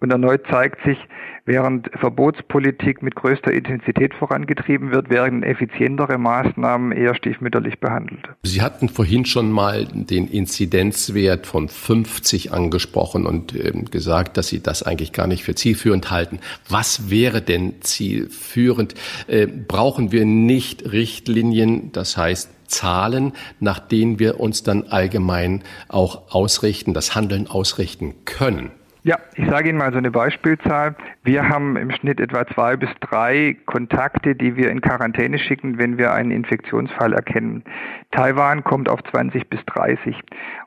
Und 0.00 0.12
erneut 0.12 0.46
zeigt 0.48 0.78
sich, 0.84 0.96
während 1.44 1.90
Verbotspolitik 1.98 3.02
mit 3.02 3.16
größter 3.16 3.52
Intensität 3.52 4.14
vorangetrieben 4.14 4.92
wird, 4.92 5.10
werden 5.10 5.42
effizientere 5.42 6.18
Maßnahmen 6.18 6.92
eher 6.92 7.16
stiefmütterlich 7.16 7.80
behandelt. 7.80 8.28
Sie 8.44 8.62
hatten 8.62 8.88
vorhin 8.88 9.24
schon 9.24 9.50
mal 9.50 9.86
den 9.86 10.28
Inzidenzwert 10.28 11.48
von 11.48 11.68
50 11.68 12.52
angesprochen 12.52 13.26
und 13.26 13.56
ähm, 13.56 13.86
gesagt, 13.86 14.36
dass 14.36 14.48
Sie 14.48 14.62
das 14.62 14.84
eigentlich 14.84 15.12
gar 15.12 15.26
nicht 15.26 15.42
für 15.42 15.56
zielführend 15.56 16.12
halten. 16.12 16.38
Was 16.68 17.10
wäre 17.10 17.42
denn 17.42 17.80
zielführend? 17.80 18.94
Äh, 19.26 19.48
brauchen 19.48 20.12
wir 20.12 20.24
nicht 20.24 20.92
Richtlinien, 20.92 21.90
das 21.90 22.16
heißt 22.16 22.50
Zahlen, 22.68 23.32
nach 23.58 23.80
denen 23.80 24.18
wir 24.18 24.38
uns 24.38 24.62
dann 24.62 24.84
allgemein 24.84 25.62
auch 25.88 26.30
ausrichten, 26.30 26.94
das 26.94 27.16
Handeln 27.16 27.48
ausrichten 27.48 28.14
können? 28.24 28.70
Ja, 29.08 29.16
ich 29.36 29.48
sage 29.48 29.70
Ihnen 29.70 29.78
mal 29.78 29.90
so 29.90 29.96
eine 29.96 30.10
Beispielzahl. 30.10 30.94
Wir 31.22 31.48
haben 31.48 31.78
im 31.78 31.90
Schnitt 31.92 32.20
etwa 32.20 32.46
zwei 32.46 32.76
bis 32.76 32.90
drei 33.00 33.56
Kontakte, 33.64 34.34
die 34.34 34.54
wir 34.54 34.70
in 34.70 34.82
Quarantäne 34.82 35.38
schicken, 35.38 35.78
wenn 35.78 35.96
wir 35.96 36.12
einen 36.12 36.30
Infektionsfall 36.30 37.14
erkennen. 37.14 37.64
Taiwan 38.10 38.62
kommt 38.64 38.90
auf 38.90 39.02
20 39.04 39.48
bis 39.48 39.64
30. 39.64 40.14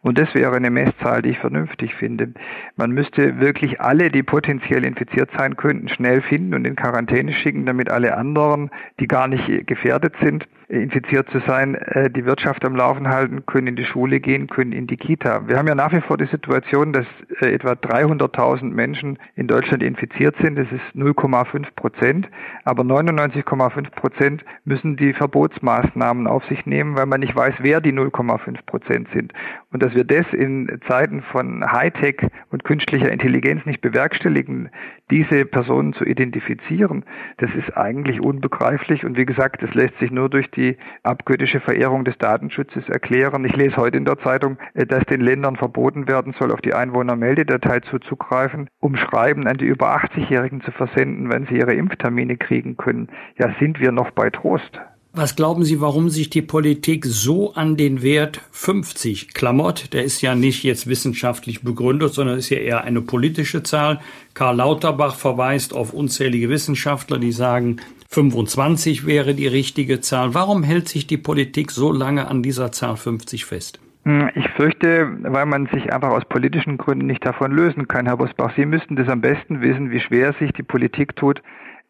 Und 0.01 0.17
das 0.17 0.33
wäre 0.33 0.55
eine 0.55 0.71
Messzahl, 0.71 1.21
die 1.21 1.29
ich 1.29 1.39
vernünftig 1.39 1.93
finde. 1.93 2.29
Man 2.75 2.91
müsste 2.91 3.39
wirklich 3.39 3.81
alle, 3.81 4.09
die 4.09 4.23
potenziell 4.23 4.83
infiziert 4.83 5.29
sein 5.37 5.55
könnten, 5.55 5.89
schnell 5.89 6.21
finden 6.21 6.55
und 6.55 6.65
in 6.65 6.75
Quarantäne 6.75 7.33
schicken, 7.33 7.65
damit 7.65 7.91
alle 7.91 8.17
anderen, 8.17 8.71
die 8.99 9.07
gar 9.07 9.27
nicht 9.27 9.67
gefährdet 9.67 10.15
sind, 10.21 10.47
infiziert 10.71 11.29
zu 11.29 11.39
sein, 11.45 11.75
äh, 11.75 12.09
die 12.09 12.25
Wirtschaft 12.25 12.63
am 12.63 12.75
Laufen 12.75 13.09
halten, 13.09 13.45
können 13.45 13.67
in 13.67 13.75
die 13.75 13.83
Schule 13.83 14.19
gehen, 14.19 14.47
können 14.47 14.71
in 14.71 14.87
die 14.87 14.95
Kita. 14.95 15.47
Wir 15.47 15.57
haben 15.57 15.67
ja 15.67 15.75
nach 15.75 15.91
wie 15.91 16.01
vor 16.01 16.17
die 16.17 16.27
Situation, 16.27 16.93
dass 16.93 17.05
äh, 17.41 17.53
etwa 17.53 17.73
300.000 17.73 18.71
Menschen 18.71 19.19
in 19.35 19.47
Deutschland 19.47 19.83
infiziert 19.83 20.35
sind. 20.41 20.57
Das 20.57 20.67
ist 20.71 20.95
0,5 20.95 21.67
Prozent. 21.75 22.29
Aber 22.63 22.83
99,5 22.83 23.91
Prozent 23.91 24.45
müssen 24.63 24.95
die 24.95 25.13
Verbotsmaßnahmen 25.13 26.25
auf 26.27 26.45
sich 26.45 26.65
nehmen, 26.65 26.95
weil 26.95 27.05
man 27.05 27.19
nicht 27.19 27.35
weiß, 27.35 27.55
wer 27.59 27.81
die 27.81 27.93
0,5 27.93 28.65
Prozent 28.65 29.09
sind. 29.13 29.33
Und 29.73 29.83
dass 29.91 29.95
wir 29.97 30.03
das 30.05 30.25
in 30.33 30.79
Zeiten 30.87 31.21
von 31.21 31.69
Hightech 31.69 32.27
und 32.49 32.63
künstlicher 32.63 33.11
Intelligenz 33.11 33.65
nicht 33.65 33.81
bewerkstelligen, 33.81 34.69
diese 35.09 35.45
Personen 35.45 35.93
zu 35.93 36.05
identifizieren, 36.05 37.03
das 37.37 37.49
ist 37.55 37.75
eigentlich 37.75 38.21
unbegreiflich. 38.21 39.05
Und 39.05 39.17
wie 39.17 39.25
gesagt, 39.25 39.61
das 39.61 39.73
lässt 39.73 39.97
sich 39.99 40.11
nur 40.11 40.29
durch 40.29 40.49
die 40.51 40.77
abgöttische 41.03 41.59
Verehrung 41.59 42.05
des 42.05 42.17
Datenschutzes 42.17 42.87
erklären. 42.87 43.43
Ich 43.43 43.55
lese 43.55 43.75
heute 43.77 43.97
in 43.97 44.05
der 44.05 44.17
Zeitung, 44.19 44.57
äh, 44.73 44.85
dass 44.85 45.03
den 45.05 45.21
Ländern 45.21 45.57
verboten 45.57 46.07
werden 46.07 46.33
soll, 46.39 46.51
auf 46.51 46.61
die 46.61 46.73
Einwohnermeldedatei 46.73 47.81
zuzugreifen, 47.81 48.69
um 48.79 48.95
Schreiben 48.95 49.47
an 49.47 49.57
die 49.57 49.65
über 49.65 49.95
80-Jährigen 49.97 50.61
zu 50.61 50.71
versenden, 50.71 51.31
wenn 51.31 51.47
sie 51.47 51.57
ihre 51.57 51.73
Impftermine 51.73 52.37
kriegen 52.37 52.77
können. 52.77 53.09
Ja, 53.37 53.53
sind 53.59 53.79
wir 53.79 53.91
noch 53.91 54.11
bei 54.11 54.29
Trost? 54.29 54.79
Was 55.13 55.35
glauben 55.35 55.65
Sie, 55.65 55.81
warum 55.81 56.09
sich 56.09 56.29
die 56.29 56.41
Politik 56.41 57.05
so 57.05 57.53
an 57.53 57.75
den 57.75 58.01
Wert 58.01 58.39
50 58.51 59.33
klammert? 59.33 59.91
Der 59.91 60.05
ist 60.05 60.21
ja 60.21 60.35
nicht 60.35 60.63
jetzt 60.63 60.87
wissenschaftlich 60.87 61.63
begründet, 61.63 62.13
sondern 62.13 62.37
ist 62.37 62.49
ja 62.49 62.59
eher 62.59 62.85
eine 62.85 63.01
politische 63.01 63.61
Zahl. 63.61 63.99
Karl 64.35 64.55
Lauterbach 64.55 65.15
verweist 65.15 65.73
auf 65.73 65.91
unzählige 65.93 66.47
Wissenschaftler, 66.47 67.19
die 67.19 67.33
sagen, 67.33 67.81
25 68.07 69.05
wäre 69.05 69.33
die 69.33 69.47
richtige 69.47 69.99
Zahl. 69.99 70.33
Warum 70.33 70.63
hält 70.63 70.87
sich 70.87 71.07
die 71.07 71.17
Politik 71.17 71.71
so 71.71 71.91
lange 71.91 72.29
an 72.29 72.41
dieser 72.41 72.71
Zahl 72.71 72.95
50 72.95 73.43
fest? 73.43 73.81
Hm, 74.05 74.29
ich 74.33 74.47
fürchte, 74.51 75.09
weil 75.23 75.45
man 75.45 75.67
sich 75.73 75.91
einfach 75.91 76.11
aus 76.11 76.23
politischen 76.23 76.77
Gründen 76.77 77.07
nicht 77.07 77.25
davon 77.25 77.51
lösen 77.51 77.89
kann, 77.89 78.05
Herr 78.05 78.15
Bosbach. 78.15 78.53
Sie 78.55 78.65
müssten 78.65 78.95
das 78.95 79.09
am 79.09 79.19
besten 79.19 79.59
wissen, 79.59 79.91
wie 79.91 79.99
schwer 79.99 80.33
sich 80.39 80.53
die 80.53 80.63
Politik 80.63 81.17
tut, 81.17 81.41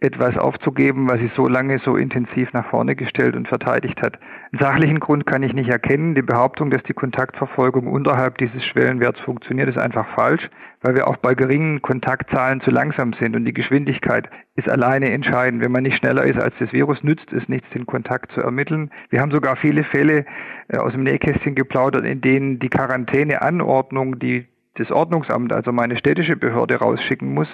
etwas 0.02 0.36
aufzugeben, 0.36 1.08
was 1.08 1.20
sie 1.20 1.32
so 1.36 1.48
lange 1.48 1.78
so 1.80 1.96
intensiv 1.96 2.52
nach 2.54 2.66
vorne 2.66 2.96
gestellt 2.96 3.36
und 3.36 3.48
verteidigt 3.48 4.02
hat. 4.02 4.18
Einen 4.52 4.60
sachlichen 4.60 5.00
Grund 5.00 5.28
kann 5.28 5.44
ich 5.44 5.54
nicht 5.54 5.70
erkennen. 5.70 6.16
Die 6.16 6.24
Behauptung, 6.24 6.72
dass 6.72 6.82
die 6.84 6.94
Kontaktverfolgung 6.94 7.86
unterhalb 7.86 8.40
dieses 8.40 8.66
Schwellenwerts 8.66 9.20
funktioniert, 9.22 9.70
ist 9.70 9.78
einfach 9.78 10.08
falsch, 10.16 10.50
weil 10.82 10.96
wir 10.96 11.08
auch 11.08 11.18
bei 11.18 11.36
geringen 11.36 11.84
Kontaktzahlen 11.84 12.62
zu 12.62 12.72
langsam 12.72 13.14
sind 13.14 13.36
und 13.36 13.46
die 13.46 13.54
Geschwindigkeit 13.54 14.28
ist 14.56 14.68
alleine 14.68 15.12
entscheidend. 15.12 15.64
Wenn 15.64 15.72
man 15.72 15.84
nicht 15.84 15.98
schneller 15.98 16.24
ist 16.24 16.42
als 16.42 16.56
das 16.60 16.74
Virus, 16.74 17.04
nützt 17.04 17.32
es 17.32 17.48
nichts, 17.48 17.70
den 17.70 17.86
Kontakt 17.86 18.32
zu 18.32 18.42
ermitteln. 18.42 18.90
Wir 19.12 19.22
haben 19.22 19.32
sogar 19.32 19.56
viele 19.56 19.84
Fälle 19.84 20.26
äh, 20.68 20.78
aus 20.78 20.94
dem 20.94 21.04
Nähkästchen 21.04 21.54
geplaudert, 21.54 22.06
in 22.06 22.22
denen 22.22 22.58
die 22.58 22.70
Quarantäneanordnung, 22.70 24.18
die 24.18 24.48
das 24.76 24.90
Ordnungsamt, 24.90 25.52
also 25.52 25.72
meine 25.72 25.98
städtische 25.98 26.38
Behörde 26.38 26.76
rausschicken 26.76 27.34
muss, 27.34 27.48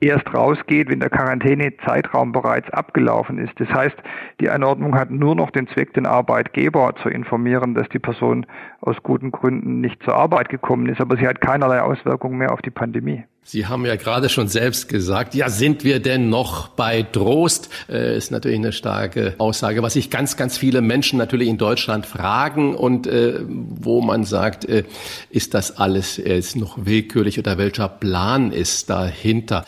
erst 0.00 0.32
rausgeht, 0.34 0.90
wenn 0.90 1.00
der 1.00 1.10
Quarantänezeitraum 1.10 2.32
bereits 2.32 2.68
abgelaufen 2.70 3.38
ist. 3.38 3.58
Das 3.58 3.68
heißt, 3.68 3.96
die 4.40 4.50
Anordnung 4.50 4.94
hat 4.94 5.10
nur 5.10 5.34
noch 5.34 5.50
den 5.50 5.66
Zweck, 5.68 5.94
den 5.94 6.06
Arbeitgeber 6.06 6.94
zu 7.02 7.08
informieren, 7.08 7.74
dass 7.74 7.88
die 7.88 7.98
Person 7.98 8.46
aus 8.80 8.96
guten 9.02 9.30
Gründen 9.30 9.80
nicht 9.80 10.02
zur 10.02 10.14
Arbeit 10.14 10.50
gekommen 10.50 10.88
ist, 10.88 11.00
aber 11.00 11.16
sie 11.16 11.26
hat 11.26 11.40
keinerlei 11.40 11.80
Auswirkungen 11.80 12.38
mehr 12.38 12.52
auf 12.52 12.60
die 12.60 12.70
Pandemie. 12.70 13.24
Sie 13.44 13.66
haben 13.66 13.86
ja 13.86 13.96
gerade 13.96 14.28
schon 14.28 14.48
selbst 14.48 14.90
gesagt, 14.90 15.34
ja, 15.34 15.48
sind 15.48 15.82
wir 15.82 16.00
denn 16.00 16.28
noch 16.28 16.68
bei 16.68 17.02
Trost? 17.02 17.70
Äh, 17.88 18.14
ist 18.14 18.30
natürlich 18.30 18.58
eine 18.58 18.72
starke 18.72 19.36
Aussage, 19.38 19.82
was 19.82 19.94
sich 19.94 20.10
ganz, 20.10 20.36
ganz 20.36 20.58
viele 20.58 20.82
Menschen 20.82 21.18
natürlich 21.18 21.48
in 21.48 21.56
Deutschland 21.56 22.04
fragen 22.04 22.74
und 22.74 23.06
äh, 23.06 23.40
wo 23.48 24.02
man 24.02 24.24
sagt, 24.24 24.66
äh, 24.66 24.84
ist 25.30 25.54
das 25.54 25.78
alles 25.78 26.18
jetzt 26.18 26.56
noch 26.56 26.84
willkürlich 26.84 27.38
oder 27.38 27.56
welcher 27.56 27.88
Plan 27.88 28.52
ist 28.52 28.90
dahinter? 28.90 29.64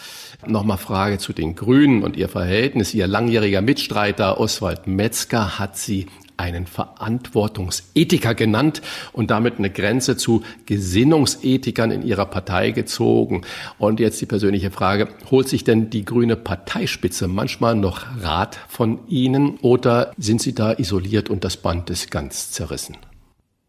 Nochmal 0.47 0.79
Frage 0.79 1.17
zu 1.17 1.33
den 1.33 1.55
Grünen 1.55 2.03
und 2.03 2.17
ihr 2.19 2.29
Verhältnis. 2.29 2.93
Ihr 2.93 3.07
langjähriger 3.07 3.63
Mitstreiter 3.63 4.39
Oswald 4.39 4.87
Metzger 4.87 5.59
hat 5.59 5.79
sie 5.79 6.07
einen 6.41 6.67
Verantwortungsethiker 6.67 8.35
genannt 8.35 8.83
und 9.13 9.31
damit 9.31 9.59
eine 9.59 9.71
Grenze 9.71 10.17
zu 10.17 10.43
Gesinnungsethikern 10.67 11.91
in 11.91 12.03
ihrer 12.03 12.27
Partei 12.27 12.71
gezogen. 12.71 13.43
Und 13.79 14.01
jetzt 14.01 14.21
die 14.21 14.27
persönliche 14.27 14.71
Frage, 14.71 15.09
holt 15.31 15.49
sich 15.49 15.63
denn 15.65 15.91
die 15.91 16.05
grüne 16.05 16.37
Parteispitze 16.37 17.29
manchmal 17.29 17.77
noch 17.77 18.07
Rat 18.23 18.59
von 18.69 18.99
Ihnen 19.07 19.59
oder 19.63 20.13
sind 20.17 20.41
Sie 20.41 20.55
da 20.55 20.73
isoliert 20.73 21.31
und 21.31 21.45
das 21.45 21.57
Band 21.57 21.91
ist 21.91 22.11
ganz 22.11 22.51
zerrissen? 22.51 22.97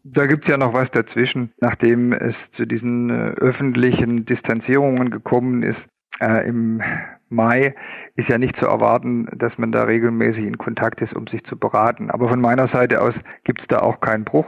Da 0.04 0.26
gibt 0.26 0.44
es 0.44 0.50
ja 0.50 0.56
noch 0.56 0.72
was 0.72 0.90
dazwischen, 0.90 1.52
nachdem 1.60 2.12
es 2.12 2.34
zu 2.56 2.66
diesen 2.66 3.10
äh, 3.10 3.34
öffentlichen 3.34 4.24
Distanzierungen 4.24 5.10
gekommen 5.10 5.62
ist. 5.62 5.78
Äh, 6.20 6.48
Im 6.48 6.82
Mai 7.32 7.74
ist 8.14 8.28
ja 8.28 8.38
nicht 8.38 8.56
zu 8.56 8.66
erwarten, 8.66 9.26
dass 9.32 9.56
man 9.58 9.72
da 9.72 9.84
regelmäßig 9.84 10.44
in 10.44 10.58
Kontakt 10.58 11.00
ist, 11.00 11.14
um 11.14 11.26
sich 11.26 11.42
zu 11.44 11.58
beraten. 11.58 12.10
Aber 12.10 12.28
von 12.28 12.40
meiner 12.40 12.68
Seite 12.68 13.00
aus 13.00 13.14
gibt 13.44 13.60
es 13.62 13.66
da 13.68 13.78
auch 13.78 14.00
keinen 14.00 14.24
Bruch 14.24 14.46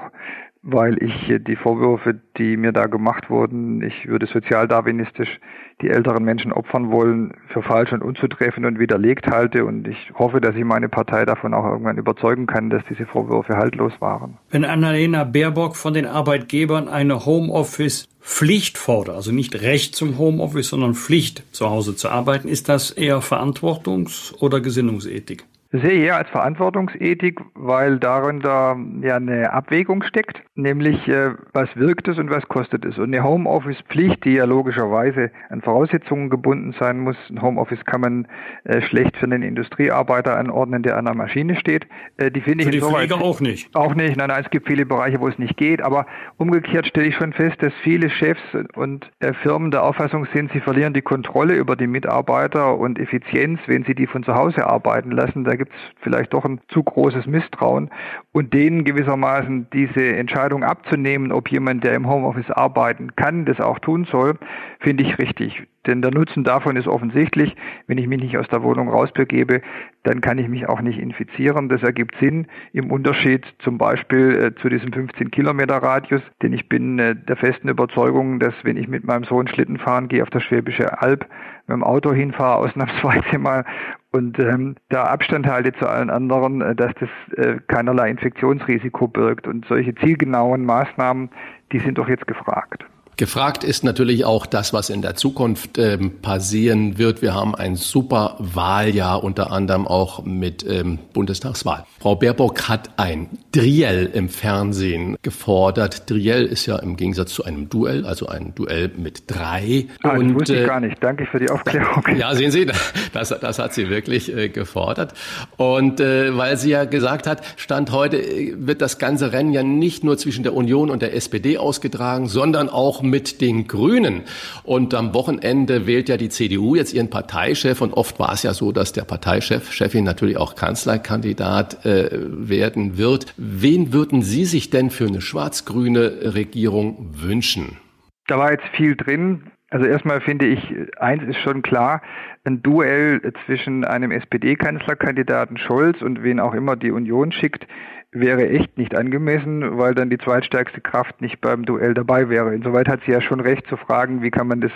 weil 0.65 0.97
ich 1.03 1.13
die 1.47 1.57
Vorwürfe, 1.57 2.19
die 2.39 2.57
mir 2.57 2.73
da 2.73 2.87
gemacht 2.87 3.29
wurden, 3.29 3.83
ich 3.83 4.09
würde 4.09 4.27
sozialdarwinistisch 4.27 5.39
die 5.83 5.91
älteren 5.91 6.25
Menschen 6.25 6.53
opfern 6.53 6.91
wollen, 6.91 7.35
für 7.53 7.63
falsch 7.63 7.93
und 7.93 8.03
unzutreffend 8.03 8.65
und 8.65 8.79
widerlegt 8.79 9.27
halte. 9.27 9.67
Und 9.67 9.87
ich 9.87 10.13
hoffe, 10.15 10.41
dass 10.41 10.57
ich 10.57 10.65
meine 10.65 10.89
Partei 10.89 11.27
davon 11.27 11.53
auch 11.53 11.65
irgendwann 11.65 11.99
überzeugen 11.99 12.47
kann, 12.47 12.71
dass 12.71 12.83
diese 12.89 13.05
Vorwürfe 13.05 13.57
haltlos 13.57 13.93
waren. 14.01 14.39
Wenn 14.51 14.65
Annalena 14.65 15.25
Baerbock 15.25 15.77
von 15.77 15.93
den 15.93 16.07
Arbeitgebern 16.07 16.89
eine 16.89 17.27
Homeoffice-Pflicht 17.27 18.79
fordert, 18.79 19.17
also 19.17 19.33
nicht 19.33 19.61
Recht 19.61 19.95
zum 19.95 20.17
Homeoffice, 20.17 20.69
sondern 20.69 20.95
Pflicht, 20.95 21.45
zu 21.53 21.69
Hause 21.69 21.95
zu 21.95 22.09
arbeiten, 22.09 22.49
ist 22.49 22.71
das 22.71 22.91
eher 22.91 23.19
Verantwortungs- 23.19 24.35
oder 24.41 24.61
Gesinnungsethik? 24.61 25.45
Sehe 25.83 25.91
ich 25.91 26.05
eher 26.05 26.17
als 26.17 26.31
Verantwortungsethik, 26.31 27.41
weil 27.55 27.99
darin 27.99 28.41
da 28.41 28.77
ja 29.03 29.17
eine 29.17 29.53
Abwägung 29.53 30.05
steckt, 30.05 30.41
nämlich 30.55 31.09
äh, 31.09 31.31
was 31.53 31.69
wirkt 31.75 32.07
es 32.07 32.19
und 32.19 32.31
was 32.31 32.47
kostet 32.49 32.85
es. 32.85 32.97
Und 32.97 33.13
eine 33.13 33.25
Homeoffice-Pflicht, 33.25 34.25
die 34.25 34.35
ja 34.35 34.45
logischerweise 34.45 35.33
an 35.49 35.63
Voraussetzungen 35.63 36.31
gebunden 36.31 36.75
sein 36.79 37.01
muss. 37.01 37.17
Ein 37.29 37.43
Homeoffice 37.43 37.85
kann 37.85 38.01
man 38.01 38.29
äh, 38.65 38.83
schlecht 38.83 39.17
für 39.17 39.25
einen 39.25 39.43
Industriearbeiter 39.43 40.37
anordnen, 40.37 40.85
der 40.85 40.97
an 40.97 41.07
der 41.07 41.15
Maschine 41.15 41.57
steht. 41.57 41.87
Äh, 42.19 42.31
die 42.31 42.41
finde 42.41 42.63
ich 42.63 42.67
für 42.67 42.71
die 42.71 42.81
Pflege 42.81 43.17
auch 43.17 43.41
nicht. 43.41 43.75
Auch 43.75 43.97
nicht. 43.97 44.17
Nein, 44.17 44.29
nein, 44.29 44.43
es 44.45 44.51
gibt 44.51 44.69
viele 44.69 44.87
Bereiche, 44.87 45.21
wo 45.21 45.27
es 45.27 45.39
nicht 45.39 45.57
geht. 45.57 45.83
Aber 45.83 46.07
umgekehrt 46.37 46.87
stelle 46.87 47.09
ich 47.09 47.17
schon 47.17 47.33
fest, 47.33 47.57
dass 47.61 47.73
viele 47.83 48.11
Chefs 48.11 48.43
und 48.77 49.11
äh, 49.19 49.33
Firmen 49.43 49.73
der 49.73 49.83
Auffassung 49.83 50.29
sind, 50.33 50.53
sie 50.53 50.61
verlieren 50.61 50.95
die 50.95 51.03
Kontrolle 51.03 51.55
über 51.55 51.75
die 51.75 51.89
Mitarbeiter 51.89 52.79
und 52.79 53.01
Effizienz, 53.01 53.59
wenn 53.67 53.85
sie 53.85 53.97
die 53.97 54.07
von 54.07 54.23
zu 54.23 54.35
Hause 54.35 54.67
arbeiten 54.67 55.11
lassen. 55.11 55.43
Da 55.43 55.64
gibt 55.65 55.77
es 55.77 56.03
vielleicht 56.03 56.35
doch 56.35 56.45
ein 56.45 56.61
zu 56.69 56.83
großes 56.83 57.27
Misstrauen. 57.27 57.91
Und 58.33 58.53
denen 58.53 58.85
gewissermaßen 58.85 59.69
diese 59.73 60.05
Entscheidung 60.17 60.63
abzunehmen, 60.63 61.33
ob 61.33 61.51
jemand, 61.51 61.85
der 61.85 61.95
im 61.95 62.09
Homeoffice 62.09 62.51
arbeiten 62.51 63.17
kann, 63.17 63.45
das 63.45 63.61
auch 63.61 63.79
tun 63.79 64.07
soll, 64.11 64.39
finde 64.85 65.03
ich 65.03 65.19
richtig. 65.19 65.65
Denn 65.87 66.03
der 66.03 66.13
Nutzen 66.13 66.45
davon 66.45 66.77
ist 66.77 66.87
offensichtlich, 66.87 67.57
wenn 67.87 67.99
ich 67.99 68.07
mich 68.07 68.21
nicht 68.21 68.39
aus 68.39 68.47
der 68.49 68.63
Wohnung 68.63 68.89
rausbegebe, 68.89 69.63
dann 70.05 70.21
kann 70.21 70.39
ich 70.39 70.49
mich 70.49 70.69
auch 70.69 70.81
nicht 70.81 70.99
infizieren. 70.99 71.69
Das 71.69 71.83
ergibt 71.83 72.15
Sinn 72.21 72.47
im 72.73 72.93
Unterschied 72.93 73.45
zum 73.59 73.79
Beispiel 73.79 74.37
äh, 74.37 74.55
zu 74.61 74.69
diesem 74.69 74.93
15 74.93 75.31
Kilometer 75.31 75.77
Radius, 75.77 76.23
denn 76.43 76.53
ich 76.53 76.69
bin 76.69 76.99
äh, 76.99 77.17
der 77.17 77.37
festen 77.37 77.69
Überzeugung, 77.69 78.39
dass 78.39 78.55
wenn 78.63 78.77
ich 78.77 78.87
mit 78.87 79.05
meinem 79.05 79.25
Sohn 79.25 79.49
Schlitten 79.49 79.79
fahren 79.79 80.09
gehe 80.09 80.23
auf 80.23 80.31
der 80.31 80.41
Schwäbische 80.41 81.01
Alb, 81.03 81.27
mit 81.67 81.75
dem 81.77 81.83
Auto 81.83 82.13
hinfahre, 82.13 82.57
ausnahmsweise 82.65 83.39
mal 83.39 83.65
und 84.11 84.39
ähm, 84.39 84.77
da 84.91 85.05
Abstand 85.05 85.47
halte 85.47 85.73
zu 85.73 85.89
allen 85.89 86.09
anderen, 86.09 86.61
äh, 86.61 86.75
dass 86.77 86.93
das 87.01 87.09
äh, 87.37 87.57
keinerlei 87.67 88.11
Infektionsrisiko 88.11 89.09
birgt. 89.09 89.49
Und 89.49 89.67
solche 89.67 89.95
zielgenauen 89.97 90.65
Maßnahmen, 90.65 91.31
die 91.73 91.81
sind 91.81 91.99
doch 91.99 92.09
jetzt 92.09 92.27
gefragt. 92.27 92.85
Gefragt 93.17 93.63
ist 93.63 93.85
natürlich 93.85 94.25
auch 94.25 94.45
das, 94.45 94.73
was 94.73 94.91
in 94.91 95.01
der 95.01 95.15
Zukunft 95.15 95.79
ähm, 95.79 96.21
passieren 96.21 96.99
wird. 96.99 97.23
Wir 97.23 97.33
haben 97.33 97.55
ein 97.55 97.77
super 97.77 98.37
Wahljahr, 98.39 99.23
unter 99.23 99.53
anderem 99.53 99.87
auch 99.87 100.25
mit 100.25 100.67
ähm, 100.69 100.99
Bundestagswahl. 101.13 101.85
Frau 102.01 102.17
Baerbock 102.17 102.69
hat 102.69 102.91
ein 102.99 103.29
Driell 103.53 104.11
im 104.13 104.29
Fernsehen 104.29 105.17
gefordert. 105.23 106.11
Driell 106.11 106.45
ist 106.45 106.67
ja 106.67 106.77
im 106.77 106.97
Gegensatz 106.97 107.35
zu 107.35 107.45
einem 107.45 107.69
Duell, 107.69 108.05
also 108.05 108.27
ein 108.27 108.53
Duell 108.57 108.91
mit 108.97 109.31
drei. 109.31 109.87
Ah, 110.03 110.17
und, 110.17 110.31
das 110.31 110.35
wusste 110.35 110.55
ich 110.57 110.63
äh, 110.63 110.67
gar 110.67 110.81
nicht. 110.81 110.97
Danke 111.01 111.27
für 111.27 111.39
die 111.39 111.51
Aufklärung. 111.51 112.05
Ja, 112.17 112.35
sehen 112.35 112.51
Sie, 112.51 112.67
das, 113.13 113.29
das 113.29 113.59
hat 113.59 113.75
sie 113.75 113.91
wirklich 113.91 114.35
äh, 114.35 114.49
gefordert. 114.49 115.15
Und 115.57 116.01
äh, 116.01 116.37
weil 116.37 116.57
sie 116.57 116.71
ja 116.71 116.85
gesagt 116.85 117.27
hat, 117.27 117.43
Stand 117.57 117.93
heute 117.93 118.17
äh, 118.19 118.55
wird 118.57 118.83
das 118.83 118.99
ganze 118.99 119.33
Rennen 119.33 119.53
ja 119.53 119.63
nicht 119.63 120.03
nur 120.05 120.19
zwischen 120.19 120.43
der 120.43 120.55
Union 120.55 120.91
und 120.91 121.03
der 121.03 121.15
SPD 121.15 121.59
ausgetragen, 121.59 122.29
sondern 122.29 122.69
auch 122.69 123.04
mit 123.11 123.41
den 123.41 123.67
Grünen. 123.67 124.23
Und 124.63 124.95
am 124.95 125.15
Wochenende 125.15 125.87
wählt 125.87 126.09
ja 126.09 126.17
die 126.17 126.29
CDU 126.29 126.75
jetzt 126.75 126.93
ihren 126.93 127.11
Parteichef 127.11 127.81
und 127.81 127.93
oft 127.93 128.19
war 128.19 128.33
es 128.33 128.43
ja 128.43 128.55
so, 128.55 128.73
dass 128.73 128.93
der 128.93 129.05
Parteichef, 129.05 129.73
Chefin 129.73 130.05
natürlich 130.05 130.37
auch 130.37 130.55
Kanzlerkandidat 130.55 131.85
äh, 131.85 132.09
werden 132.13 132.99
wird. 132.99 133.35
Wen 133.37 133.93
würden 133.93 134.23
Sie 134.23 134.45
sich 134.45 134.71
denn 134.71 134.91
für 134.91 135.07
eine 135.07 135.21
schwarz-grüne 135.21 136.35
Regierung 136.35 137.11
wünschen? 137.13 137.79
Da 138.27 138.39
war 138.39 138.53
jetzt 138.53 138.67
viel 138.77 138.97
drin. 138.97 139.51
Also 139.71 139.87
erstmal 139.87 140.21
finde 140.21 140.47
ich, 140.47 140.61
eins 140.99 141.23
ist 141.25 141.39
schon 141.41 141.63
klar, 141.63 142.01
ein 142.45 142.63
Duell 142.63 143.21
zwischen 143.45 143.85
einem 143.85 144.13
SPD-Kanzlerkandidaten 144.13 145.57
Scholz 145.59 146.01
und 146.01 146.23
wen 146.23 146.39
auch 146.39 146.55
immer 146.55 146.77
die 146.77 146.93
Union 146.93 147.33
schickt, 147.33 147.67
wäre 148.15 148.49
echt 148.49 148.79
nicht 148.79 148.97
angemessen, 148.97 149.77
weil 149.77 149.95
dann 149.95 150.09
die 150.09 150.19
zweitstärkste 150.19 150.81
Kraft 150.81 151.21
nicht 151.21 151.41
beim 151.41 151.65
Duell 151.65 151.95
dabei 151.95 152.29
wäre. 152.29 152.55
Insoweit 152.55 152.89
hat 152.89 153.01
sie 153.05 153.13
ja 153.13 153.21
schon 153.21 153.41
recht 153.41 153.67
zu 153.67 153.77
fragen, 153.77 154.23
wie 154.23 154.31
kann 154.31 154.47
man 154.47 154.61
das 154.61 154.73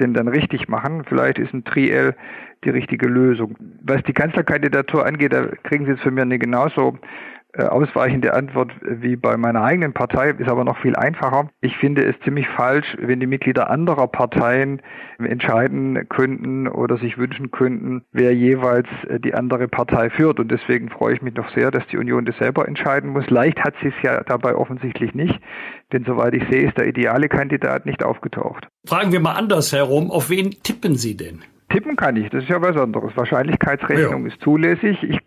denn 0.00 0.14
dann 0.14 0.28
richtig 0.28 0.68
machen. 0.68 1.04
Vielleicht 1.08 1.38
ist 1.38 1.54
ein 1.54 1.64
Triell 1.64 2.14
die 2.64 2.70
richtige 2.70 3.06
Lösung. 3.06 3.56
Was 3.82 4.02
die 4.02 4.12
Kanzlerkandidatur 4.12 5.06
angeht, 5.06 5.32
da 5.32 5.46
kriegen 5.62 5.84
Sie 5.84 5.92
jetzt 5.92 6.02
von 6.02 6.14
mir 6.14 6.22
eine 6.22 6.38
genauso 6.38 6.98
ausweichende 7.58 8.32
Antwort 8.32 8.72
wie 8.82 9.16
bei 9.16 9.36
meiner 9.36 9.62
eigenen 9.62 9.92
Partei, 9.92 10.30
ist 10.30 10.48
aber 10.48 10.64
noch 10.64 10.78
viel 10.78 10.96
einfacher. 10.96 11.50
Ich 11.60 11.76
finde 11.76 12.02
es 12.04 12.18
ziemlich 12.24 12.48
falsch, 12.48 12.96
wenn 12.98 13.20
die 13.20 13.26
Mitglieder 13.26 13.70
anderer 13.70 14.06
Parteien 14.06 14.80
entscheiden 15.18 16.08
könnten 16.08 16.66
oder 16.66 16.96
sich 16.96 17.18
wünschen 17.18 17.50
könnten, 17.50 18.04
wer 18.12 18.34
jeweils 18.34 18.88
äh, 19.08 19.20
die 19.20 19.34
andere 19.34 19.68
Partei 19.68 20.10
führt. 20.10 20.40
Und 20.40 20.50
deswegen 20.50 20.88
freue 20.88 21.14
ich 21.14 21.22
mich 21.22 21.34
noch 21.34 21.48
sehr, 21.54 21.70
dass 21.70 21.86
die 21.88 21.98
Union 21.98 22.24
das 22.24 22.36
selber 22.38 22.66
entscheiden 22.66 23.10
muss. 23.10 23.28
Leicht 23.30 23.60
hat 23.62 23.74
sie 23.82 23.88
es 23.88 23.94
ja 24.02 24.22
dabei 24.24 24.54
offensichtlich 24.54 25.14
nicht, 25.14 25.38
denn 25.92 26.04
soweit 26.04 26.34
ich 26.34 26.44
sehe, 26.50 26.66
ist 26.68 26.78
der 26.78 26.86
ideale 26.86 27.28
Kandidat 27.28 27.86
nicht 27.86 28.02
aufgetaucht. 28.02 28.66
Fragen 28.86 29.12
wir 29.12 29.20
mal 29.20 29.34
andersherum, 29.34 30.10
auf 30.10 30.30
wen 30.30 30.50
tippen 30.62 30.96
Sie 30.96 31.16
denn? 31.16 31.42
Tippen 31.68 31.96
kann 31.96 32.16
ich, 32.16 32.28
das 32.30 32.42
ist 32.42 32.50
ja 32.50 32.60
was 32.60 32.76
anderes. 32.76 33.16
Wahrscheinlichkeitsrechnung 33.16 34.26
ja. 34.26 34.32
ist 34.32 34.42
zulässig. 34.42 35.02
Ich 35.02 35.18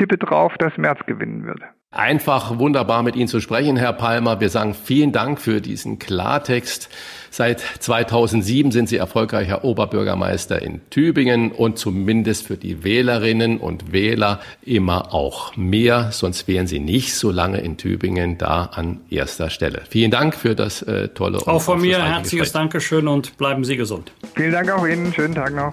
tippe 0.00 0.16
drauf, 0.16 0.54
dass 0.58 0.76
Merz 0.78 0.98
gewinnen 1.06 1.46
wird. 1.46 1.60
Einfach 1.92 2.56
wunderbar 2.58 3.02
mit 3.02 3.16
Ihnen 3.16 3.26
zu 3.26 3.40
sprechen, 3.40 3.76
Herr 3.76 3.92
Palmer. 3.92 4.40
Wir 4.40 4.48
sagen 4.48 4.74
vielen 4.74 5.10
Dank 5.10 5.40
für 5.40 5.60
diesen 5.60 5.98
Klartext. 5.98 6.88
Seit 7.30 7.60
2007 7.60 8.70
sind 8.70 8.88
Sie 8.88 8.96
erfolgreicher 8.96 9.64
Oberbürgermeister 9.64 10.62
in 10.62 10.80
Tübingen 10.90 11.50
und 11.50 11.78
zumindest 11.78 12.46
für 12.46 12.56
die 12.56 12.84
Wählerinnen 12.84 13.58
und 13.58 13.92
Wähler 13.92 14.38
immer 14.62 15.12
auch 15.12 15.56
mehr. 15.56 16.12
Sonst 16.12 16.46
wären 16.46 16.68
Sie 16.68 16.78
nicht 16.78 17.14
so 17.14 17.32
lange 17.32 17.60
in 17.60 17.76
Tübingen 17.76 18.38
da 18.38 18.66
an 18.66 19.00
erster 19.10 19.50
Stelle. 19.50 19.82
Vielen 19.90 20.12
Dank 20.12 20.36
für 20.36 20.54
das 20.54 20.82
äh, 20.82 21.08
tolle 21.08 21.38
Auch 21.38 21.60
von 21.60 21.80
mir 21.80 22.00
herzliches 22.02 22.52
Dankeschön 22.52 23.08
und 23.08 23.36
bleiben 23.36 23.64
Sie 23.64 23.76
gesund. 23.76 24.12
Vielen 24.36 24.52
Dank 24.52 24.70
auch 24.70 24.86
Ihnen. 24.86 25.12
Schönen 25.12 25.34
Tag 25.34 25.54
noch. 25.54 25.72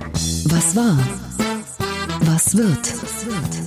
Was 0.49 0.75
war? 0.75 0.97
Was 2.21 2.57
wird? 2.57 3.66